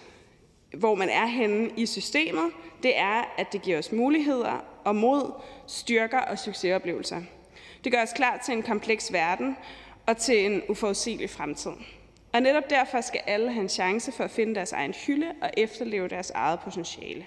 hvor 0.77 0.95
man 0.95 1.09
er 1.09 1.27
henne 1.27 1.71
i 1.77 1.87
systemet, 1.87 2.51
det 2.83 2.99
er, 2.99 3.35
at 3.39 3.53
det 3.53 3.63
giver 3.63 3.79
os 3.79 3.93
muligheder 3.93 4.65
og 4.85 4.97
mod, 4.97 5.33
styrker 5.67 6.19
og 6.19 6.39
succesoplevelser. 6.39 7.21
Det 7.85 7.93
gør 7.93 8.03
os 8.03 8.13
klar 8.13 8.43
til 8.45 8.55
en 8.55 8.63
kompleks 8.63 9.13
verden 9.13 9.57
og 10.07 10.17
til 10.17 10.47
en 10.47 10.63
uforudsigelig 10.69 11.31
fremtid. 11.31 11.71
Og 12.33 12.41
netop 12.41 12.71
derfor 12.71 13.01
skal 13.01 13.21
alle 13.27 13.53
have 13.53 13.63
en 13.63 13.69
chance 13.69 14.13
for 14.13 14.25
at 14.25 14.31
finde 14.31 14.55
deres 14.55 14.73
egen 14.73 14.95
hylde 15.07 15.27
og 15.43 15.51
efterleve 15.57 16.09
deres 16.09 16.31
eget 16.31 16.61
potentiale. 16.61 17.25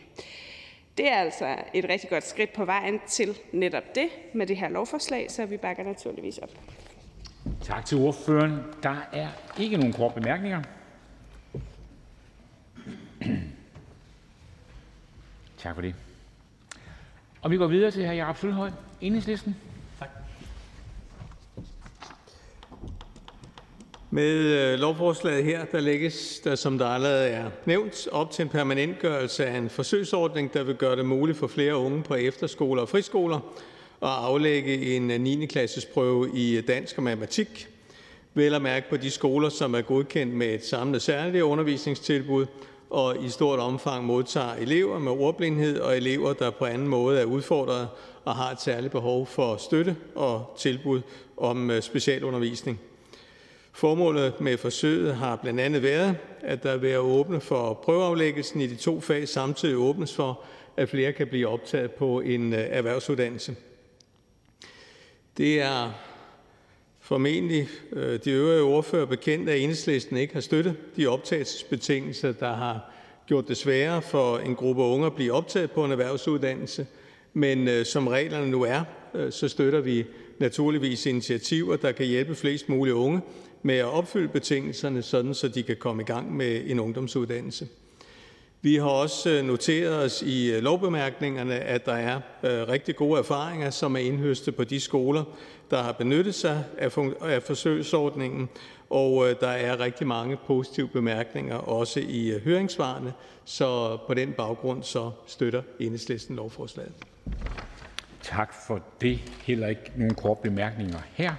Det 0.98 1.12
er 1.12 1.16
altså 1.16 1.56
et 1.74 1.86
rigtig 1.90 2.10
godt 2.10 2.28
skridt 2.28 2.54
på 2.54 2.66
vejen 2.66 3.00
til 3.08 3.38
netop 3.52 3.96
det 3.96 4.10
med 4.34 4.48
det 4.48 4.58
her 4.58 4.70
lovforslag, 4.70 5.32
så 5.32 5.46
vi 5.46 5.58
bakker 5.58 5.84
naturligvis 5.84 6.38
op. 6.38 6.50
Tak 7.64 7.86
til 7.86 7.98
ordføreren. 7.98 8.58
Der 8.84 8.96
er 9.14 9.28
ikke 9.60 9.78
nogen 9.78 9.94
kort 9.94 10.14
bemærkninger. 10.14 10.64
tak 15.58 15.76
for 15.76 15.82
det. 15.82 15.96
Og 17.42 17.52
vi 17.52 17.58
går 17.58 17.68
videre 17.68 17.92
til 17.92 18.08
hr. 18.08 18.12
Jakob 18.12 18.38
Sølhøj, 18.38 18.72
Enhedslisten. 19.02 19.56
Med 24.14 24.34
øh, 24.34 24.80
lovforslaget 24.80 25.44
her 25.44 25.66
der 25.66 25.80
lægges 25.80 26.40
der, 26.44 26.56
som 26.56 26.78
der 26.78 26.88
allerede 26.88 27.30
er 27.30 27.50
nævnt, 27.66 28.08
op 28.12 28.32
til 28.32 28.44
en 28.44 28.50
permanentgørelse 28.50 29.46
af 29.46 29.58
en 29.58 29.70
forsøgsordning, 29.70 30.54
der 30.54 30.64
vil 30.64 30.76
gøre 30.76 30.96
det 30.96 31.06
muligt 31.06 31.38
for 31.38 31.48
flere 31.48 31.78
unge 31.78 32.04
på 32.04 32.16
efterskoler 32.16 32.82
og 32.82 32.90
friskoler 32.90 33.38
at 34.02 34.10
aflægge 34.10 34.96
en 34.96 35.22
9. 35.22 35.48
Øh, 35.58 36.30
i 36.34 36.58
øh, 36.58 36.68
dansk 36.68 36.98
og 36.98 37.04
matematik. 37.04 37.68
Vel 38.34 38.54
at 38.54 38.62
mærke 38.62 38.90
på 38.90 38.98
de 38.98 39.12
skoler, 39.12 39.50
som 39.50 39.76
er 39.76 39.82
godkendt 39.82 40.34
med 40.34 40.54
et 40.54 40.66
samlet 40.66 41.02
særligt 41.02 41.44
undervisningstilbud 41.44 42.46
og 42.92 43.24
i 43.24 43.30
stort 43.30 43.60
omfang 43.60 44.06
modtager 44.06 44.54
elever 44.54 45.00
med 45.00 45.12
ordblindhed 45.12 45.80
og 45.80 45.98
elever, 45.98 46.34
der 46.34 46.50
på 46.50 46.66
anden 46.66 46.88
måde 46.88 47.22
er 47.22 47.26
udfordret 47.26 47.88
og 48.26 48.36
har 48.36 48.52
et 48.52 48.62
særligt 48.62 48.92
behov 48.92 49.28
for 49.28 49.58
støtte 49.58 49.96
og 50.16 50.56
tilbud 50.58 51.02
om 51.38 51.72
øh, 51.72 51.82
specialundervisning. 51.82 52.80
Formålet 53.72 54.42
med 54.42 54.58
forsøget 54.58 55.16
har 55.16 55.36
blandt 55.36 55.60
andet 55.60 55.84
været, 55.84 56.18
at 56.42 56.64
der 56.64 56.78
ved 56.78 56.92
at 56.92 57.00
åbne 57.00 57.42
for 57.42 57.74
prøveaflæggelsen 57.74 58.62
i 58.62 58.68
de 58.68 58.76
to 58.76 59.00
fag 59.00 59.28
samtidig 59.28 59.78
åbnes 59.78 60.16
for, 60.16 60.42
at 60.78 60.90
flere 60.90 61.14
kan 61.14 61.28
blive 61.28 61.48
optaget 61.48 61.92
på 61.92 62.20
en 62.20 62.54
øh, 62.54 62.60
erhvervsuddannelse. 62.60 63.56
Det 65.38 65.62
er 65.62 65.92
formentlig 67.12 67.68
øh, 67.94 68.20
de 68.26 68.32
øvrige 68.32 68.62
ordfører 68.62 69.06
bekendt, 69.06 69.50
at 69.50 69.60
Enhedslisten 69.62 70.18
ikke 70.18 70.34
har 70.34 70.42
støttet 70.42 70.76
de 70.98 71.08
optagelsesbetingelser, 71.08 72.32
der 72.32 72.54
har 72.54 72.92
gjort 73.28 73.48
det 73.48 73.58
sværere 73.58 74.02
for 74.02 74.38
en 74.38 74.56
gruppe 74.56 74.84
unge 74.84 75.06
at 75.06 75.16
blive 75.16 75.34
optaget 75.34 75.72
på 75.72 75.86
en 75.86 75.92
erhvervsuddannelse. 75.92 76.88
Men 77.34 77.68
øh, 77.68 77.86
som 77.86 78.08
reglerne 78.08 78.52
nu 78.52 78.64
er, 78.64 78.84
øh, 79.14 79.32
så 79.32 79.48
støtter 79.48 79.80
vi 79.80 80.06
naturligvis 80.40 81.06
initiativer, 81.06 81.76
der 81.76 81.92
kan 81.92 82.06
hjælpe 82.06 82.36
flest 82.36 82.70
mulige 82.70 82.96
unge 82.96 83.22
med 83.64 83.76
at 83.76 83.86
opfylde 83.86 84.28
betingelserne, 84.28 85.02
sådan 85.02 85.34
så 85.34 85.48
de 85.48 85.64
kan 85.64 85.76
komme 85.76 86.02
i 86.02 86.06
gang 86.06 86.36
med 86.36 86.62
en 86.66 86.80
ungdomsuddannelse. 86.80 87.68
Vi 88.64 88.76
har 88.76 88.90
også 88.90 89.30
øh, 89.30 89.46
noteret 89.46 90.06
os 90.06 90.22
i 90.22 90.52
øh, 90.52 90.64
lovbemærkningerne, 90.64 91.56
at 91.56 91.86
der 91.86 91.94
er 91.94 92.16
øh, 92.44 92.68
rigtig 92.68 92.96
gode 92.96 93.20
erfaringer, 93.20 93.70
som 93.70 93.96
er 93.96 94.00
indhøstet 94.00 94.56
på 94.56 94.64
de 94.64 94.80
skoler, 94.80 95.24
der 95.72 95.84
har 95.84 95.92
benyttet 95.92 96.36
sig 96.36 96.64
af 97.22 97.44
forsøgsordningen, 97.44 98.50
og 98.90 99.28
der 99.42 99.48
er 99.48 99.80
rigtig 99.80 100.08
mange 100.08 100.38
positive 100.48 100.88
bemærkninger 100.88 101.56
også 101.56 102.00
i 102.00 102.40
høringssvarene, 102.44 103.14
så 103.46 103.98
på 104.08 104.14
den 104.14 104.34
baggrund 104.34 104.84
så 104.84 105.12
støtter 105.28 105.62
Enhedslisten 105.80 106.36
lovforslaget. 106.36 106.94
Tak 108.22 108.54
for 108.68 108.84
det. 109.02 109.20
Heller 109.44 109.68
ikke 109.68 109.92
nogen 109.96 110.16
korte 110.16 110.42
bemærkninger 110.44 111.00
her. 111.14 111.34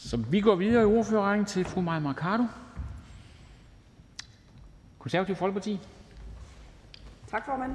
Så 0.00 0.16
vi 0.16 0.40
går 0.40 0.54
videre 0.54 0.82
i 0.82 0.86
ordførerrækken 0.86 1.46
til 1.46 1.64
fru 1.64 1.80
Maja 1.80 1.98
Mercado, 1.98 2.42
Konservativ 4.98 5.34
Folkeparti. 5.36 5.80
Tak, 7.30 7.44
formand. 7.44 7.72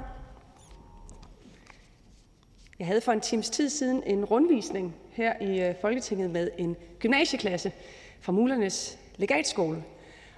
Jeg 2.78 2.86
havde 2.86 3.00
for 3.00 3.12
en 3.12 3.20
times 3.20 3.50
tid 3.50 3.70
siden 3.70 4.02
en 4.06 4.24
rundvisning 4.24 4.94
her 5.10 5.42
i 5.42 5.68
øh, 5.68 5.74
Folketinget 5.80 6.30
med 6.30 6.50
en 6.58 6.76
gymnasieklasse 6.98 7.72
fra 8.20 8.32
Mulernes 8.32 8.98
Legatskole. 9.16 9.84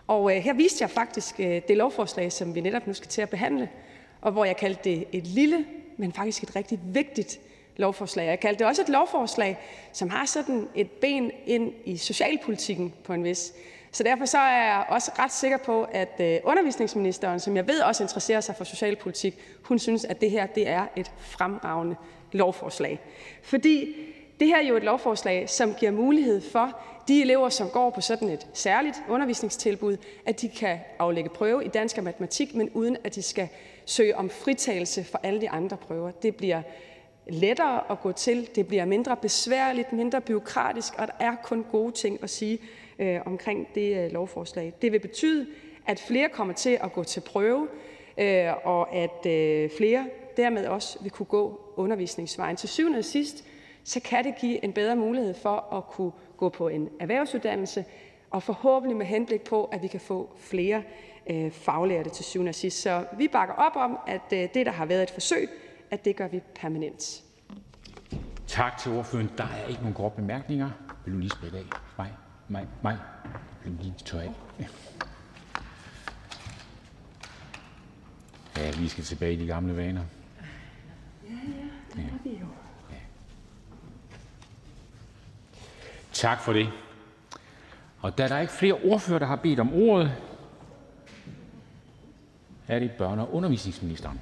Og 0.07 0.37
øh, 0.37 0.43
her 0.43 0.55
viste 0.55 0.83
jeg 0.83 0.91
faktisk 0.91 1.41
øh, 1.41 1.63
det 1.69 1.77
lovforslag, 1.77 2.33
som 2.33 2.55
vi 2.55 2.61
netop 2.61 2.87
nu 2.87 2.95
skal 2.95 3.09
til 3.09 3.23
at 3.23 3.31
behandle, 3.31 3.69
og 4.21 4.33
hvor 4.33 4.45
jeg 4.45 4.57
kaldte 4.57 4.91
det 4.91 5.05
et 5.13 5.27
lille, 5.27 5.67
men 5.97 6.13
faktisk 6.13 6.43
et 6.43 6.57
rigtig 6.57 6.81
vigtigt 6.85 7.41
lovforslag. 7.77 8.27
Jeg 8.27 8.41
kaldte 8.41 8.59
det 8.59 8.67
også 8.67 8.83
et 8.83 8.89
lovforslag, 8.89 9.59
som 9.93 10.11
har 10.11 10.27
sådan 10.27 10.69
et 10.75 10.91
ben 10.91 11.31
ind 11.47 11.73
i 11.85 11.97
socialpolitikken 11.97 12.95
på 13.05 13.13
en 13.13 13.25
vis. 13.25 13.53
Så 13.93 14.03
derfor 14.03 14.25
så 14.25 14.39
er 14.39 14.65
jeg 14.65 14.85
også 14.89 15.11
ret 15.19 15.33
sikker 15.33 15.57
på, 15.57 15.87
at 15.93 16.21
øh, 16.21 16.39
undervisningsministeren, 16.45 17.41
som 17.41 17.57
jeg 17.57 17.67
ved 17.67 17.81
også 17.81 18.03
interesserer 18.03 18.41
sig 18.41 18.57
for 18.57 18.65
socialpolitik, 18.65 19.39
hun 19.63 19.79
synes, 19.79 20.05
at 20.05 20.21
det 20.21 20.31
her 20.31 20.47
det 20.47 20.69
er 20.69 20.87
et 20.97 21.13
fremragende 21.21 21.97
lovforslag. 22.33 23.01
Fordi 23.43 23.95
det 24.41 24.49
her 24.49 24.57
er 24.57 24.63
jo 24.63 24.77
et 24.77 24.83
lovforslag, 24.83 25.51
som 25.51 25.75
giver 25.75 25.93
mulighed 25.93 26.41
for 26.41 26.81
de 27.09 27.23
elever, 27.23 27.49
som 27.49 27.69
går 27.69 27.91
på 27.91 28.01
sådan 28.01 28.29
et 28.29 28.47
særligt 28.53 28.97
undervisningstilbud, 29.09 29.97
at 30.27 30.41
de 30.41 30.49
kan 30.49 30.79
aflægge 30.99 31.31
prøve 31.31 31.65
i 31.65 31.69
dansk 31.69 31.99
og 31.99 32.05
matematik, 32.05 32.55
men 32.55 32.71
uden 32.71 32.97
at 33.05 33.15
de 33.15 33.23
skal 33.23 33.49
søge 33.85 34.17
om 34.17 34.31
fritagelse 34.31 35.05
for 35.05 35.21
alle 35.23 35.41
de 35.41 35.51
andre 35.51 35.77
prøver. 35.77 36.11
Det 36.11 36.37
bliver 36.37 36.63
lettere 37.27 37.91
at 37.91 38.01
gå 38.01 38.13
til, 38.13 38.49
det 38.55 38.67
bliver 38.67 38.85
mindre 38.85 39.17
besværligt, 39.17 39.93
mindre 39.93 40.21
byråkratisk, 40.21 40.95
og 40.99 41.07
der 41.07 41.13
er 41.21 41.35
kun 41.43 41.67
gode 41.73 41.93
ting 41.93 42.19
at 42.23 42.31
sige 42.31 42.59
øh, 42.99 43.21
omkring 43.27 43.69
det 43.75 44.05
øh, 44.05 44.13
lovforslag. 44.13 44.73
Det 44.83 44.93
vil 44.93 44.99
betyde, 44.99 45.47
at 45.87 46.01
flere 46.01 46.29
kommer 46.29 46.55
til 46.55 46.79
at 46.83 46.93
gå 46.93 47.05
til 47.05 47.21
prøve, 47.21 47.69
øh, 48.19 48.53
og 48.65 48.95
at 48.95 49.27
øh, 49.27 49.71
flere 49.77 50.07
dermed 50.37 50.67
også 50.67 50.99
vil 51.03 51.11
kunne 51.11 51.27
gå 51.27 51.61
undervisningsvejen. 51.77 52.57
Til 52.57 52.69
syvende 52.69 52.99
og 52.99 53.05
sidst 53.05 53.45
så 53.85 54.01
kan 54.01 54.25
det 54.25 54.35
give 54.41 54.65
en 54.65 54.73
bedre 54.73 54.97
mulighed 54.97 55.35
for 55.35 55.75
at 55.77 55.87
kunne 55.87 56.13
gå 56.37 56.49
på 56.49 56.69
en 56.69 56.89
erhvervsuddannelse, 57.01 57.85
og 58.31 58.43
forhåbentlig 58.43 58.97
med 58.97 59.07
henblik 59.07 59.41
på, 59.41 59.65
at 59.65 59.83
vi 59.83 59.87
kan 59.87 60.01
få 60.01 60.31
flere 60.39 60.83
øh, 61.31 61.51
faglærte 61.51 62.11
til 62.11 62.25
syvende 62.25 62.51
og 62.51 62.55
sidst. 62.55 62.83
Så 62.83 63.05
vi 63.19 63.29
bakker 63.29 63.55
op 63.55 63.77
om, 63.77 63.99
at 64.07 64.33
øh, 64.33 64.49
det, 64.55 64.67
der 64.67 64.73
har 64.73 64.87
været 64.87 65.03
et 65.03 65.11
forsøg, 65.11 65.49
at 65.91 66.05
det 66.05 66.17
gør 66.17 66.29
vi 66.29 66.41
permanent. 66.61 67.23
Tak 68.47 68.79
til 68.79 68.93
ordføreren. 68.93 69.31
Der 69.39 69.45
er 69.45 69.67
ikke 69.67 69.81
nogen 69.81 69.95
korte 69.95 70.17
bemærkninger. 70.17 70.71
Vil 71.05 71.15
du 71.15 71.19
lige 71.19 71.31
spritte 71.31 71.59
af? 71.59 71.65
Nej, 71.99 72.11
nej, 72.49 72.67
nej. 72.83 72.97
Vil 73.65 73.77
du 73.79 73.83
lige 73.83 73.95
tørre 74.05 74.23
af? 74.25 74.33
Ja, 78.57 78.71
vi 78.79 78.89
skal 78.89 79.05
tilbage 79.05 79.33
i 79.33 79.37
de 79.37 79.47
gamle 79.47 79.77
vaner. 79.77 80.03
Ja, 81.29 81.35
ja, 81.97 82.03
det 82.03 82.05
er 82.05 82.19
vi 82.25 82.31
jo. 82.41 82.47
Tak 86.13 86.41
for 86.41 86.53
det. 86.53 86.69
Og 88.01 88.19
da 88.19 88.29
der 88.29 88.39
ikke 88.39 88.53
flere 88.53 88.75
ordfører, 88.75 89.19
der 89.19 89.27
har 89.27 89.37
bedt 89.37 89.61
om 89.61 89.73
ordet, 89.75 90.13
er 92.69 92.79
det 92.79 92.91
børne- 92.91 93.21
og 93.21 93.35
undervisningsministeren. 93.35 94.21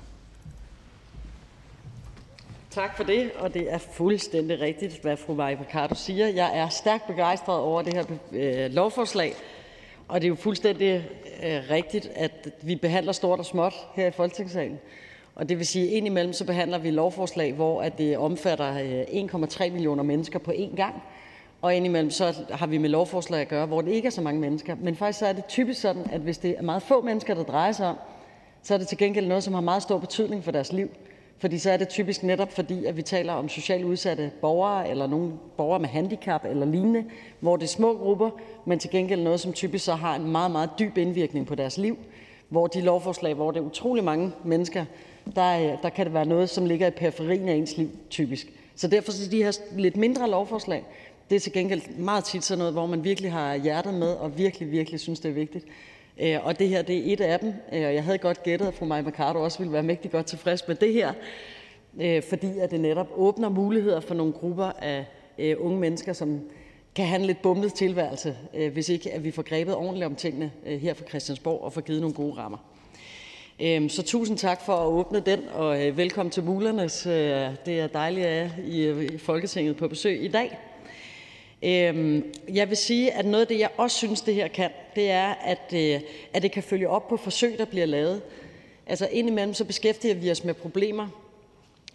Tak 2.75 2.97
for 2.97 3.05
det, 3.05 3.31
og 3.39 3.55
det 3.55 3.73
er 3.73 3.79
fuldstændig 3.79 4.61
rigtigt, 4.61 4.99
hvad 5.03 5.17
fru 5.17 5.35
Maja 5.35 5.57
Mercado 5.57 5.95
siger. 5.95 6.29
Jeg 6.29 6.59
er 6.59 6.69
stærkt 6.69 7.07
begejstret 7.07 7.59
over 7.59 7.83
det 7.83 7.95
her 7.95 8.05
øh, 8.33 8.73
lovforslag, 8.73 9.35
og 10.09 10.21
det 10.21 10.27
er 10.27 10.29
jo 10.29 10.35
fuldstændig 10.35 11.09
øh, 11.43 11.63
rigtigt, 11.71 12.11
at 12.15 12.49
vi 12.63 12.77
behandler 12.77 13.13
stort 13.13 13.39
og 13.39 13.45
småt 13.45 13.75
her 13.95 14.07
i 14.07 14.11
Folketingssalen. 14.11 14.79
Og 15.35 15.49
det 15.49 15.59
vil 15.59 15.67
sige, 15.67 15.87
at 15.87 15.93
indimellem 15.93 16.33
så 16.33 16.45
behandler 16.45 16.79
vi 16.79 16.91
lovforslag, 16.91 17.53
hvor 17.53 17.83
at 17.83 17.99
det 17.99 18.19
omfatter 18.19 18.75
øh, 18.75 19.25
1,3 19.25 19.71
millioner 19.71 20.03
mennesker 20.03 20.39
på 20.39 20.51
én 20.51 20.77
gang, 20.77 21.03
og 21.63 21.75
indimellem 21.75 22.11
så 22.11 22.35
har 22.51 22.67
vi 22.67 22.79
med 22.79 22.89
lovforslag 22.89 23.41
at 23.41 23.49
gøre, 23.49 23.67
hvor 23.67 23.81
det 23.81 23.91
ikke 23.93 24.07
er 24.07 24.11
så 24.11 24.23
mange 24.23 24.41
mennesker. 24.41 24.77
Men 24.81 24.97
faktisk 24.97 25.19
så 25.19 25.27
er 25.27 25.33
det 25.33 25.45
typisk 25.45 25.81
sådan, 25.81 26.07
at 26.13 26.21
hvis 26.21 26.39
det 26.39 26.55
er 26.59 26.63
meget 26.63 26.83
få 26.83 27.01
mennesker, 27.01 27.35
der 27.35 27.43
drejer 27.43 27.73
sig 27.73 27.87
om, 27.87 27.97
så 28.63 28.75
er 28.75 28.79
det 28.79 28.89
til 28.89 28.99
gengæld 28.99 29.27
noget, 29.27 29.45
som 29.45 29.55
har 29.55 29.61
meget 29.61 29.83
stor 29.83 29.99
betydning 29.99 30.45
for 30.45 30.51
deres 30.51 30.73
liv. 30.73 30.91
Fordi 31.39 31.59
så 31.59 31.71
er 31.71 31.77
det 31.77 31.89
typisk 31.89 32.23
netop 32.23 32.53
fordi, 32.53 32.85
at 32.85 32.97
vi 32.97 33.03
taler 33.03 33.33
om 33.33 33.49
socialt 33.49 33.85
udsatte 33.85 34.31
borgere, 34.41 34.91
eller 34.91 35.07
nogle 35.07 35.33
borgere 35.57 35.81
med 35.81 35.89
handicap 35.89 36.45
eller 36.45 36.67
lignende, 36.67 37.05
hvor 37.41 37.57
det 37.57 37.65
er 37.65 37.69
små 37.69 37.97
grupper, 37.97 38.31
men 38.65 38.79
til 38.79 38.91
gengæld 38.91 39.23
noget, 39.23 39.41
som 39.41 39.53
typisk 39.53 39.85
så 39.85 39.95
har 39.95 40.17
en 40.17 40.33
meget, 40.33 40.51
meget 40.51 40.71
dyb 40.79 40.99
indvirkning 40.99 41.47
på 41.47 41.55
deres 41.55 41.79
liv. 41.79 41.99
Hvor 42.49 42.67
de 42.67 42.81
lovforslag, 42.81 43.35
hvor 43.35 43.51
det 43.51 43.61
er 43.61 43.65
utrolig 43.65 44.05
mange 44.05 44.33
mennesker, 44.45 44.85
der, 45.37 45.59
øh, 45.59 45.83
der 45.83 45.89
kan 45.89 46.07
det 46.07 46.15
være 46.15 46.27
noget, 46.27 46.51
som 46.51 46.67
ligger 46.67 46.87
i 46.87 46.91
periferien 46.91 47.49
af 47.49 47.55
ens 47.55 47.77
liv 47.77 47.91
typisk. 48.11 48.53
Så 48.77 48.89
derfor 48.89 49.13
er 49.13 49.31
de 49.31 49.43
her 49.45 49.53
lidt 49.77 49.97
mindre 49.97 50.31
lovforslag, 50.31 50.85
det 51.31 51.37
er 51.37 51.41
til 51.41 51.53
gengæld 51.53 51.97
meget 51.99 52.25
tit 52.25 52.45
sådan 52.45 52.59
noget, 52.59 52.73
hvor 52.73 52.87
man 52.87 53.05
virkelig 53.05 53.33
har 53.33 53.55
hjertet 53.55 53.95
med 53.95 54.09
og 54.13 54.39
virkelig, 54.39 54.71
virkelig 54.71 55.01
synes, 55.01 55.21
det 55.21 55.29
er 55.29 55.33
vigtigt. 55.33 55.65
Øh, 56.21 56.47
og 56.47 56.59
det 56.59 56.69
her 56.69 56.83
det 56.83 56.97
er 56.99 57.13
et 57.13 57.21
af 57.21 57.41
dem. 57.41 57.55
Øh, 57.73 57.81
jeg 57.81 58.05
havde 58.05 58.19
godt 58.19 58.43
gættet, 58.43 58.67
at 58.67 58.75
fru 58.75 58.87
Maja 58.87 59.03
Mercado 59.03 59.43
også 59.43 59.59
ville 59.59 59.73
være 59.73 59.83
mægtig 59.83 60.11
godt 60.11 60.27
tilfreds 60.27 60.69
med 60.69 60.77
det 60.77 60.93
her, 60.93 61.13
øh, 62.01 62.23
fordi 62.23 62.59
at 62.59 62.71
det 62.71 62.81
netop 62.81 63.09
åbner 63.17 63.49
muligheder 63.49 64.01
for 64.01 64.15
nogle 64.15 64.33
grupper 64.33 64.65
af 64.65 65.05
øh, 65.39 65.57
unge 65.59 65.79
mennesker, 65.79 66.13
som 66.13 66.41
kan 66.95 67.07
have 67.07 67.21
en 67.21 67.27
lidt 67.27 67.43
bumlet 67.43 67.75
tilværelse, 67.75 68.37
hvis 68.73 68.89
ikke 68.89 69.13
at 69.13 69.25
vi 69.25 69.31
får 69.31 69.43
grebet 69.43 69.75
ordentligt 69.75 70.07
om 70.07 70.15
tingene 70.15 70.51
her 70.65 70.95
fra 70.95 71.05
Christiansborg 71.09 71.61
og 71.61 71.73
får 71.73 71.81
givet 71.81 72.01
nogle 72.01 72.15
gode 72.15 72.35
rammer. 72.37 72.59
Øhm, 73.61 73.89
så 73.89 74.03
tusind 74.03 74.39
tak 74.39 74.61
for 74.67 74.73
at 74.73 74.87
åbne 74.87 75.21
den, 75.21 75.41
og 75.55 75.79
velkommen 75.79 76.31
til 76.31 76.45
Mulernes. 76.45 77.03
Det 77.03 77.81
er 77.81 77.87
dejligt 77.87 78.27
at 78.27 78.51
I 78.65 79.05
i 79.05 79.19
Folketinget 79.19 79.77
på 79.77 79.89
besøg 79.89 80.25
i 80.25 80.29
dag. 80.29 80.59
Øhm, 81.63 82.33
jeg 82.53 82.69
vil 82.69 82.77
sige, 82.77 83.13
at 83.13 83.27
noget 83.27 83.41
af 83.41 83.47
det, 83.47 83.59
jeg 83.59 83.71
også 83.77 83.97
synes, 83.97 84.21
det 84.21 84.35
her 84.35 84.49
kan, 84.49 84.71
det 84.97 85.11
er, 85.11 85.35
at, 85.35 85.73
øh, 85.75 86.01
at 86.33 86.43
det 86.43 86.53
kan 86.53 86.63
følge 86.63 86.89
op 86.89 87.09
på 87.09 87.17
forsøg, 87.17 87.59
der 87.59 87.65
bliver 87.65 87.87
lavet. 87.87 88.23
Altså 88.87 89.09
indimellem 89.13 89.55
så 89.55 89.65
beskæftiger 89.65 90.15
vi 90.15 90.31
os 90.31 90.45
med 90.45 90.55
problemer 90.55 91.09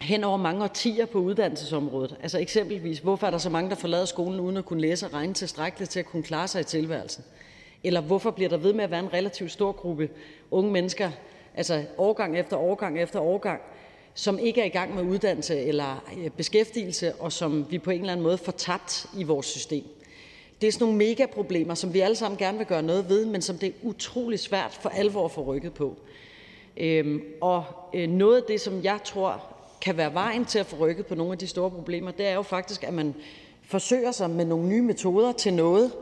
hen 0.00 0.24
over 0.24 0.36
mange 0.36 0.64
årtier 0.64 1.06
på 1.06 1.18
uddannelsesområdet. 1.18 2.16
Altså 2.22 2.38
eksempelvis, 2.38 2.98
hvorfor 2.98 3.26
er 3.26 3.30
der 3.30 3.38
så 3.38 3.50
mange, 3.50 3.70
der 3.70 3.76
forlader 3.76 4.04
skolen 4.04 4.40
uden 4.40 4.56
at 4.56 4.64
kunne 4.64 4.80
læse 4.80 5.06
og 5.06 5.14
regne 5.14 5.34
tilstrækkeligt 5.34 5.90
til 5.90 6.00
at 6.00 6.06
kunne 6.06 6.22
klare 6.22 6.48
sig 6.48 6.60
i 6.60 6.64
tilværelsen? 6.64 7.24
Eller 7.84 8.00
hvorfor 8.00 8.30
bliver 8.30 8.48
der 8.48 8.56
ved 8.56 8.72
med 8.72 8.84
at 8.84 8.90
være 8.90 9.00
en 9.00 9.12
relativt 9.12 9.52
stor 9.52 9.72
gruppe 9.72 10.08
unge 10.50 10.72
mennesker, 10.72 11.10
altså 11.54 11.84
årgang 11.98 12.38
efter 12.38 12.56
årgang 12.56 13.00
efter 13.00 13.20
årgang, 13.20 13.60
som 14.14 14.38
ikke 14.38 14.60
er 14.60 14.64
i 14.64 14.68
gang 14.68 14.94
med 14.94 15.02
uddannelse 15.02 15.60
eller 15.60 16.04
øh, 16.18 16.30
beskæftigelse, 16.30 17.14
og 17.14 17.32
som 17.32 17.66
vi 17.70 17.78
på 17.78 17.90
en 17.90 18.00
eller 18.00 18.12
anden 18.12 18.24
måde 18.24 18.38
får 18.38 18.52
tabt 18.52 19.06
i 19.18 19.22
vores 19.22 19.46
system. 19.46 19.84
Det 20.60 20.66
er 20.66 20.72
sådan 20.72 20.84
nogle 20.84 20.98
megaproblemer, 20.98 21.74
som 21.74 21.94
vi 21.94 22.00
alle 22.00 22.16
sammen 22.16 22.38
gerne 22.38 22.58
vil 22.58 22.66
gøre 22.66 22.82
noget 22.82 23.08
ved, 23.08 23.24
men 23.24 23.42
som 23.42 23.58
det 23.58 23.66
er 23.66 23.72
utrolig 23.82 24.38
svært 24.38 24.78
for 24.80 24.88
alvor 24.88 25.24
at 25.24 25.30
få 25.30 25.42
rykket 25.42 25.74
på. 25.74 25.96
Øhm, 26.76 27.22
og 27.40 27.64
øh, 27.94 28.08
noget 28.08 28.36
af 28.36 28.42
det, 28.48 28.60
som 28.60 28.84
jeg 28.84 28.98
tror 29.04 29.42
kan 29.80 29.96
være 29.96 30.14
vejen 30.14 30.44
til 30.44 30.58
at 30.58 30.66
få 30.66 30.76
rykket 30.76 31.06
på 31.06 31.14
nogle 31.14 31.32
af 31.32 31.38
de 31.38 31.46
store 31.46 31.70
problemer, 31.70 32.10
det 32.10 32.26
er 32.26 32.34
jo 32.34 32.42
faktisk, 32.42 32.84
at 32.84 32.94
man 32.94 33.14
forsøger 33.62 34.12
sig 34.12 34.30
med 34.30 34.44
nogle 34.44 34.68
nye 34.68 34.82
metoder 34.82 35.32
til 35.32 35.54
noget, 35.54 35.92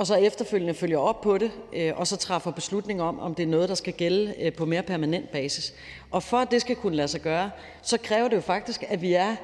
og 0.00 0.06
så 0.06 0.14
efterfølgende 0.14 0.74
følger 0.74 0.98
op 0.98 1.20
på 1.20 1.38
det, 1.38 1.50
øh, 1.72 1.92
og 1.96 2.06
så 2.06 2.16
træffer 2.16 2.50
beslutning 2.50 3.02
om, 3.02 3.20
om 3.20 3.34
det 3.34 3.42
er 3.42 3.46
noget, 3.46 3.68
der 3.68 3.74
skal 3.74 3.92
gælde 3.92 4.34
øh, 4.40 4.52
på 4.52 4.64
mere 4.64 4.82
permanent 4.82 5.30
basis. 5.32 5.74
Og 6.10 6.22
for 6.22 6.36
at 6.36 6.50
det 6.50 6.60
skal 6.60 6.76
kunne 6.76 6.96
lade 6.96 7.08
sig 7.08 7.20
gøre, 7.20 7.50
så 7.82 7.98
kræver 7.98 8.28
det 8.28 8.36
jo 8.36 8.40
faktisk, 8.40 8.84
at 8.88 9.02
vi 9.02 9.12
er 9.12 9.36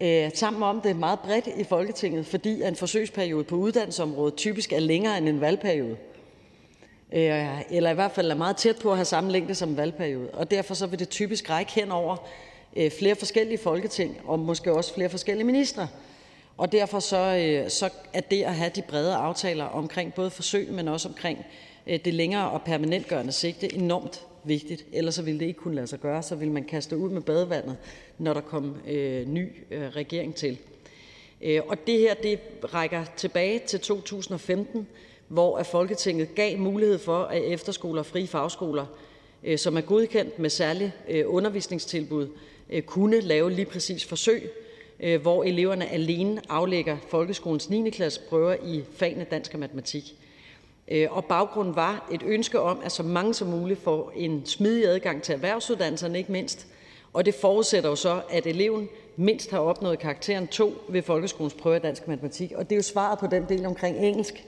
øh, 0.00 0.30
sammen 0.34 0.62
om 0.62 0.80
det 0.80 0.96
meget 0.96 1.18
bredt 1.20 1.46
i 1.56 1.64
Folketinget, 1.64 2.26
fordi 2.26 2.62
en 2.62 2.76
forsøgsperiode 2.76 3.44
på 3.44 3.56
uddannelsesområdet 3.56 4.34
typisk 4.34 4.72
er 4.72 4.80
længere 4.80 5.18
end 5.18 5.28
en 5.28 5.40
valgperiode. 5.40 5.96
Eller 7.10 7.90
i 7.90 7.94
hvert 7.94 8.12
fald 8.12 8.30
er 8.30 8.34
meget 8.34 8.56
tæt 8.56 8.76
på 8.76 8.90
at 8.90 8.96
have 8.96 9.04
samme 9.04 9.32
længde 9.32 9.54
som 9.54 9.68
en 9.68 9.76
valgperiode. 9.76 10.30
Og 10.32 10.50
derfor 10.50 10.74
så 10.74 10.86
vil 10.86 10.98
det 10.98 11.08
typisk 11.08 11.50
række 11.50 11.72
hen 11.72 11.90
over 11.90 12.16
flere 12.98 13.14
forskellige 13.14 13.58
folketing, 13.58 14.20
og 14.24 14.38
måske 14.38 14.72
også 14.72 14.94
flere 14.94 15.08
forskellige 15.08 15.46
ministre. 15.46 15.88
Og 16.58 16.72
derfor 16.72 17.00
så, 17.00 17.16
øh, 17.16 17.70
så 17.70 17.90
er 18.12 18.20
det 18.20 18.42
at 18.42 18.54
have 18.54 18.70
de 18.74 18.82
brede 18.82 19.14
aftaler 19.14 19.64
omkring 19.64 20.14
både 20.14 20.30
forsøg, 20.30 20.72
men 20.72 20.88
også 20.88 21.08
omkring 21.08 21.46
øh, 21.86 21.98
det 22.04 22.14
længere 22.14 22.50
og 22.50 22.62
permanentgørende 22.62 23.32
sigte 23.32 23.74
enormt 23.74 24.26
vigtigt. 24.44 24.84
Ellers 24.92 25.14
så 25.14 25.22
ville 25.22 25.40
det 25.40 25.46
ikke 25.46 25.60
kunne 25.60 25.74
lade 25.74 25.86
sig 25.86 26.00
gøre. 26.00 26.22
Så 26.22 26.34
ville 26.34 26.52
man 26.52 26.64
kaste 26.64 26.96
ud 26.96 27.10
med 27.10 27.20
badevandet, 27.22 27.76
når 28.18 28.34
der 28.34 28.40
kom 28.40 28.76
øh, 28.88 29.28
ny 29.28 29.48
øh, 29.70 29.88
regering 29.88 30.34
til. 30.34 30.58
Øh, 31.42 31.60
og 31.68 31.86
det 31.86 31.98
her 31.98 32.14
det 32.14 32.38
rækker 32.74 33.04
tilbage 33.16 33.58
til 33.58 33.80
2015, 33.80 34.86
hvor 35.28 35.58
at 35.58 35.66
Folketinget 35.66 36.34
gav 36.34 36.58
mulighed 36.58 36.98
for, 36.98 37.22
at 37.22 37.42
efterskoler 37.44 38.00
og 38.00 38.06
frie 38.06 38.26
fagskoler, 38.26 38.86
øh, 39.44 39.58
som 39.58 39.76
er 39.76 39.80
godkendt 39.80 40.38
med 40.38 40.50
særlige 40.50 40.92
øh, 41.08 41.24
undervisningstilbud, 41.26 42.28
øh, 42.70 42.82
kunne 42.82 43.20
lave 43.20 43.50
lige 43.50 43.66
præcis 43.66 44.04
forsøg 44.04 44.50
Øh, 45.00 45.20
hvor 45.20 45.44
eleverne 45.44 45.88
alene 45.88 46.40
aflægger 46.48 46.96
folkeskolens 47.08 47.70
9. 47.70 47.90
klasse 47.90 48.20
prøver 48.28 48.56
i 48.64 48.84
fagene 48.96 49.26
dansk 49.30 49.54
og 49.54 49.60
matematik. 49.60 50.14
Øh, 50.88 51.06
og 51.10 51.24
baggrunden 51.24 51.76
var 51.76 52.08
et 52.12 52.22
ønske 52.26 52.60
om, 52.60 52.80
at 52.84 52.92
så 52.92 53.02
mange 53.02 53.34
som 53.34 53.48
muligt 53.48 53.82
får 53.82 54.12
en 54.16 54.46
smidig 54.46 54.88
adgang 54.88 55.22
til 55.22 55.32
erhvervsuddannelserne, 55.32 56.18
ikke 56.18 56.32
mindst. 56.32 56.66
Og 57.12 57.26
det 57.26 57.34
forudsætter 57.34 57.90
jo 57.90 57.96
så, 57.96 58.20
at 58.30 58.46
eleven 58.46 58.88
mindst 59.16 59.50
har 59.50 59.58
opnået 59.58 59.98
karakteren 59.98 60.46
2 60.46 60.72
ved 60.88 61.02
folkeskolens 61.02 61.54
prøve 61.54 61.76
i 61.76 61.80
dansk 61.80 62.02
og 62.02 62.10
matematik. 62.10 62.52
Og 62.52 62.64
det 62.64 62.72
er 62.72 62.76
jo 62.76 62.82
svaret 62.82 63.18
på 63.18 63.26
den 63.26 63.44
del 63.48 63.66
omkring 63.66 63.96
engelsk. 63.96 64.44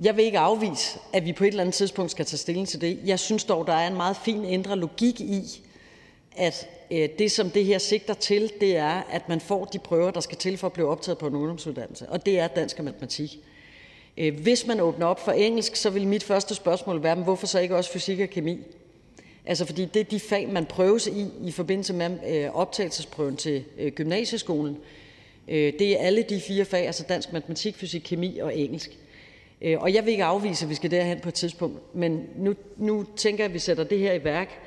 Jeg 0.00 0.16
vil 0.16 0.24
ikke 0.24 0.38
afvise, 0.38 0.98
at 1.12 1.24
vi 1.24 1.32
på 1.32 1.44
et 1.44 1.48
eller 1.48 1.60
andet 1.60 1.74
tidspunkt 1.74 2.10
skal 2.10 2.24
tage 2.24 2.38
stilling 2.38 2.68
til 2.68 2.80
det. 2.80 2.98
Jeg 3.04 3.18
synes 3.18 3.44
dog, 3.44 3.66
der 3.66 3.72
er 3.72 3.88
en 3.88 3.96
meget 3.96 4.16
fin 4.16 4.44
indre 4.44 4.76
logik 4.76 5.20
i, 5.20 5.65
at 6.36 6.68
øh, 6.90 7.08
det, 7.18 7.32
som 7.32 7.50
det 7.50 7.64
her 7.64 7.78
sigter 7.78 8.14
til, 8.14 8.52
det 8.60 8.76
er, 8.76 9.02
at 9.10 9.28
man 9.28 9.40
får 9.40 9.64
de 9.64 9.78
prøver, 9.78 10.10
der 10.10 10.20
skal 10.20 10.38
til 10.38 10.58
for 10.58 10.66
at 10.66 10.72
blive 10.72 10.88
optaget 10.88 11.18
på 11.18 11.26
en 11.26 11.34
ungdomsuddannelse, 11.34 12.08
og 12.08 12.26
det 12.26 12.38
er 12.38 12.48
dansk 12.48 12.78
og 12.78 12.84
matematik. 12.84 13.38
Øh, 14.16 14.40
hvis 14.40 14.66
man 14.66 14.80
åbner 14.80 15.06
op 15.06 15.20
for 15.20 15.32
engelsk, 15.32 15.76
så 15.76 15.90
vil 15.90 16.06
mit 16.06 16.22
første 16.22 16.54
spørgsmål 16.54 17.02
være, 17.02 17.14
hvorfor 17.14 17.46
så 17.46 17.58
ikke 17.58 17.76
også 17.76 17.90
fysik 17.90 18.20
og 18.20 18.28
kemi? 18.28 18.58
Altså 19.46 19.64
fordi 19.64 19.84
det 19.84 20.00
er 20.00 20.04
de 20.04 20.20
fag, 20.20 20.48
man 20.48 20.66
prøves 20.66 21.06
i 21.06 21.26
i 21.44 21.52
forbindelse 21.52 21.94
med 21.94 22.10
øh, 22.28 22.50
optagelsesprøven 22.56 23.36
til 23.36 23.64
øh, 23.78 23.92
gymnasieskolen. 23.92 24.76
Øh, 25.48 25.72
det 25.78 25.92
er 25.92 25.98
alle 25.98 26.22
de 26.22 26.40
fire 26.40 26.64
fag, 26.64 26.86
altså 26.86 27.04
dansk, 27.08 27.32
matematik, 27.32 27.76
fysik, 27.76 28.02
kemi 28.04 28.38
og 28.38 28.56
engelsk. 28.56 28.98
Øh, 29.62 29.80
og 29.80 29.94
jeg 29.94 30.04
vil 30.04 30.10
ikke 30.10 30.24
afvise, 30.24 30.64
at 30.64 30.70
vi 30.70 30.74
skal 30.74 30.90
derhen 30.90 31.20
på 31.20 31.28
et 31.28 31.34
tidspunkt, 31.34 31.94
men 31.94 32.26
nu, 32.36 32.54
nu 32.76 33.06
tænker 33.16 33.44
jeg, 33.44 33.48
at 33.48 33.54
vi 33.54 33.58
sætter 33.58 33.84
det 33.84 33.98
her 33.98 34.12
i 34.12 34.24
værk, 34.24 34.60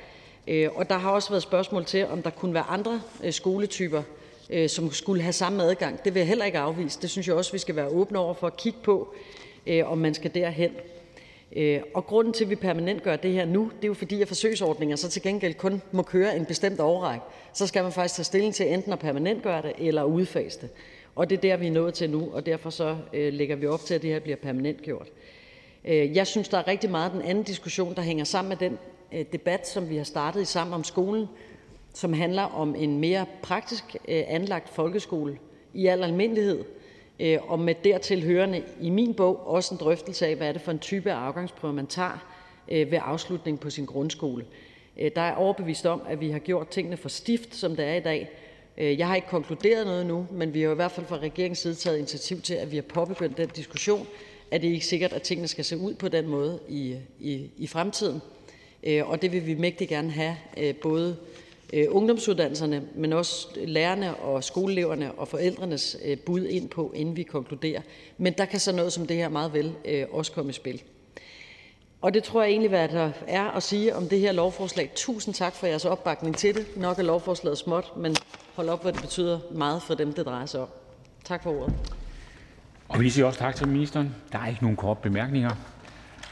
Øh, 0.48 0.68
der 0.88 0.98
har 0.98 1.10
også 1.10 1.30
været 1.30 1.42
spørgsmål 1.42 1.84
til, 1.84 2.06
om 2.06 2.22
der 2.22 2.30
kunne 2.30 2.54
være 2.54 2.62
andre 2.62 3.00
øh, 3.24 3.32
skoletyper, 3.32 4.02
øh, 4.50 4.68
som 4.68 4.92
skulle 4.92 5.22
have 5.22 5.32
samme 5.32 5.62
adgang. 5.62 6.04
Det 6.04 6.14
vil 6.14 6.20
jeg 6.20 6.28
heller 6.28 6.44
ikke 6.44 6.58
afvise. 6.58 6.98
Det 7.02 7.10
synes 7.10 7.28
jeg 7.28 7.36
også, 7.36 7.52
vi 7.52 7.58
skal 7.58 7.76
være 7.76 7.88
åbne 7.88 8.18
over 8.18 8.34
for 8.34 8.46
at 8.46 8.56
kigge 8.56 8.78
på, 8.82 9.14
om 9.84 9.98
man 9.98 10.14
skal 10.14 10.34
derhen. 10.34 10.70
Og 11.94 12.06
grunden 12.06 12.32
til, 12.32 12.44
at 12.44 12.50
vi 12.50 12.54
permanent 12.54 13.02
gør 13.02 13.16
det 13.16 13.32
her 13.32 13.44
nu, 13.44 13.70
det 13.76 13.84
er 13.84 13.88
jo 13.88 13.94
fordi, 13.94 14.22
at 14.22 14.28
forsøgsordninger 14.28 14.96
så 14.96 15.08
til 15.08 15.22
gengæld 15.22 15.54
kun 15.54 15.82
må 15.92 16.02
køre 16.02 16.36
en 16.36 16.44
bestemt 16.44 16.80
overræk. 16.80 17.20
Så 17.52 17.66
skal 17.66 17.82
man 17.82 17.92
faktisk 17.92 18.14
tage 18.14 18.24
stilling 18.24 18.54
til 18.54 18.72
enten 18.72 18.92
at 18.92 18.98
permanent 18.98 19.42
gøre 19.42 19.62
det 19.62 19.72
eller 19.78 20.04
udfase 20.04 20.60
det. 20.60 20.68
Og 21.14 21.30
det 21.30 21.36
er 21.36 21.40
der, 21.40 21.56
vi 21.56 21.66
er 21.66 21.70
nået 21.70 21.94
til 21.94 22.10
nu, 22.10 22.30
og 22.32 22.46
derfor 22.46 22.70
så 22.70 22.96
lægger 23.12 23.56
vi 23.56 23.66
op 23.66 23.80
til, 23.80 23.94
at 23.94 24.02
det 24.02 24.10
her 24.10 24.20
bliver 24.20 24.36
permanent 24.36 24.82
gjort. 24.82 25.08
Jeg 25.84 26.26
synes, 26.26 26.48
der 26.48 26.58
er 26.58 26.68
rigtig 26.68 26.90
meget 26.90 27.12
den 27.12 27.22
anden 27.22 27.44
diskussion, 27.44 27.94
der 27.94 28.02
hænger 28.02 28.24
sammen 28.24 28.48
med 28.48 28.56
den 28.56 28.78
Øh, 29.12 29.24
debat, 29.32 29.68
som 29.68 29.90
vi 29.90 29.96
har 29.96 30.04
startet 30.04 30.42
i 30.42 30.44
Sammen 30.44 30.74
om 30.74 30.84
skolen, 30.84 31.26
som 31.94 32.12
handler 32.12 32.42
om 32.42 32.74
en 32.74 32.98
mere 32.98 33.26
praktisk 33.42 33.84
øh, 33.94 34.22
anlagt 34.26 34.68
folkeskole 34.68 35.38
i 35.74 35.86
al 35.86 36.04
almindelighed, 36.04 36.64
øh, 37.20 37.38
og 37.48 37.58
med 37.58 37.74
dertil 37.84 38.24
hørende 38.24 38.62
i 38.80 38.90
min 38.90 39.14
bog 39.14 39.46
også 39.46 39.74
en 39.74 39.80
drøftelse 39.80 40.26
af, 40.26 40.36
hvad 40.36 40.48
er 40.48 40.52
det 40.52 40.62
for 40.62 40.70
en 40.70 40.78
type 40.78 41.12
af 41.12 41.16
afgangsprøver, 41.16 41.74
man 41.74 41.86
tager 41.86 42.26
ved 42.68 42.98
afslutningen 43.02 43.58
på 43.58 43.70
sin 43.70 43.84
grundskole. 43.84 44.44
Der 45.16 45.22
er 45.22 45.34
overbevist 45.34 45.86
om, 45.86 46.02
at 46.08 46.20
vi 46.20 46.30
har 46.30 46.38
gjort 46.38 46.68
tingene 46.68 46.96
for 46.96 47.08
stift, 47.08 47.54
som 47.54 47.76
det 47.76 47.84
er 47.84 47.94
i 47.94 48.00
dag. 48.00 48.30
Jeg 48.76 49.06
har 49.06 49.14
ikke 49.14 49.28
konkluderet 49.28 49.86
noget 49.86 50.06
nu, 50.06 50.26
men 50.30 50.54
vi 50.54 50.62
har 50.62 50.72
i 50.72 50.74
hvert 50.74 50.92
fald 50.92 51.06
fra 51.06 51.16
regeringens 51.18 51.58
side 51.58 51.74
taget 51.74 51.98
initiativ 51.98 52.40
til, 52.40 52.54
at 52.54 52.70
vi 52.70 52.76
har 52.76 52.82
påbegyndt 52.82 53.36
den 53.36 53.48
diskussion, 53.48 54.06
at 54.50 54.62
det 54.62 54.68
ikke 54.68 54.86
sikkert, 54.86 55.12
at 55.12 55.22
tingene 55.22 55.48
skal 55.48 55.64
se 55.64 55.76
ud 55.76 55.94
på 55.94 56.08
den 56.08 56.28
måde 56.28 56.60
i, 56.68 56.96
i, 57.20 57.50
i 57.56 57.66
fremtiden. 57.66 58.20
Øh, 58.84 59.08
og 59.08 59.22
det 59.22 59.32
vil 59.32 59.46
vi 59.46 59.54
mægtig 59.54 59.88
gerne 59.88 60.10
have 60.10 60.36
øh, 60.56 60.74
både 60.74 61.16
øh, 61.72 61.86
ungdomsuddannelserne, 61.88 62.82
men 62.94 63.12
også 63.12 63.48
lærerne 63.56 64.16
og 64.16 64.44
skoleeleverne 64.44 65.12
og 65.12 65.28
forældrenes 65.28 65.96
øh, 66.04 66.18
bud 66.18 66.46
ind 66.46 66.68
på, 66.68 66.92
inden 66.94 67.16
vi 67.16 67.22
konkluderer. 67.22 67.80
Men 68.18 68.32
der 68.32 68.44
kan 68.44 68.60
så 68.60 68.72
noget 68.72 68.92
som 68.92 69.06
det 69.06 69.16
her 69.16 69.28
meget 69.28 69.52
vel 69.52 69.74
også 70.12 70.32
komme 70.32 70.50
i 70.50 70.52
spil. 70.52 70.82
Og 72.02 72.14
det 72.14 72.22
tror 72.22 72.42
jeg 72.42 72.50
egentlig, 72.50 72.68
hvad 72.68 72.88
der 72.88 73.10
er 73.26 73.50
at 73.50 73.62
sige 73.62 73.96
om 73.96 74.08
det 74.08 74.20
her 74.20 74.32
lovforslag. 74.32 74.90
Tusind 74.94 75.34
tak 75.34 75.54
for 75.54 75.66
jeres 75.66 75.84
opbakning 75.84 76.36
til 76.36 76.54
det. 76.54 76.66
Nok 76.76 76.98
er 76.98 77.02
lovforslaget 77.02 77.58
småt, 77.58 77.96
men 77.96 78.16
hold 78.54 78.68
op, 78.68 78.82
hvad 78.82 78.92
det 78.92 79.00
betyder 79.00 79.38
meget 79.50 79.82
for 79.82 79.94
dem, 79.94 80.12
det 80.12 80.26
drejer 80.26 80.46
sig 80.46 80.60
om. 80.60 80.68
Tak 81.24 81.42
for 81.42 81.60
ordet. 81.60 81.74
Og 82.88 83.00
vi 83.00 83.10
siger 83.10 83.26
også 83.26 83.38
tak 83.38 83.56
til 83.56 83.68
ministeren. 83.68 84.14
Der 84.32 84.38
er 84.38 84.46
ikke 84.46 84.62
nogen 84.62 84.76
kort 84.76 84.98
bemærkninger. 84.98 85.50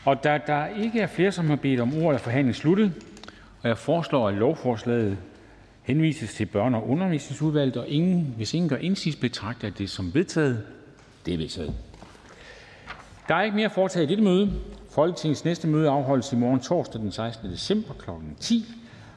Og 0.09 0.25
Da 0.25 0.41
der 0.47 0.67
ikke 0.67 1.01
er 1.01 1.07
flere, 1.07 1.33
som 1.33 1.49
har 1.49 1.57
bedt 1.57 1.81
om 1.81 1.95
ordet, 2.03 2.19
er 2.19 2.23
forhandlingen 2.23 2.55
sluttet. 2.55 2.93
Jeg 3.65 3.79
foreslår, 3.79 4.29
at 4.29 4.35
lovforslaget 4.35 5.19
henvises 5.83 6.35
til 6.35 6.49
Børne- 6.55 6.77
og 6.77 6.89
Undervisningsudvalget. 6.89 7.77
Og 7.77 7.87
hvis 8.37 8.55
ingen 8.55 8.69
gør 8.69 8.77
indsigelse, 8.77 9.21
betragter 9.21 9.69
jeg 9.69 9.79
det 9.79 9.91
som 9.91 10.15
vedtaget. 10.15 10.67
Det 11.27 11.35
er 11.35 11.39
vedtaget. 11.39 11.75
Der 13.29 13.35
er 13.35 13.43
ikke 13.43 13.57
mere 13.57 13.67
at 13.67 13.73
foretage 13.73 14.05
i 14.05 14.09
dette 14.09 14.25
møde. 14.25 14.53
Folketingets 14.91 15.45
næste 15.45 15.69
møde 15.69 15.91
afholdes 15.91 16.33
i 16.33 16.37
morgen, 16.37 16.61
torsdag 16.61 17.01
den 17.01 17.13
16. 17.13 17.51
december 17.51 17.95
kl. 17.95 18.11
10. 18.41 18.65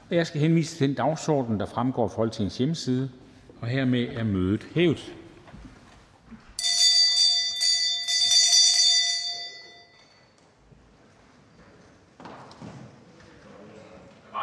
Jeg 0.09 0.27
skal 0.27 0.41
henvise 0.41 0.77
til 0.77 0.87
den 0.87 0.95
dagsorden, 0.95 1.59
der 1.59 1.65
fremgår 1.65 2.03
af 2.03 2.11
Folketingets 2.11 2.57
hjemmeside. 2.57 3.09
Og 3.61 3.67
Hermed 3.67 4.07
er 4.15 4.23
mødet 4.23 4.67
hævet. 4.75 5.13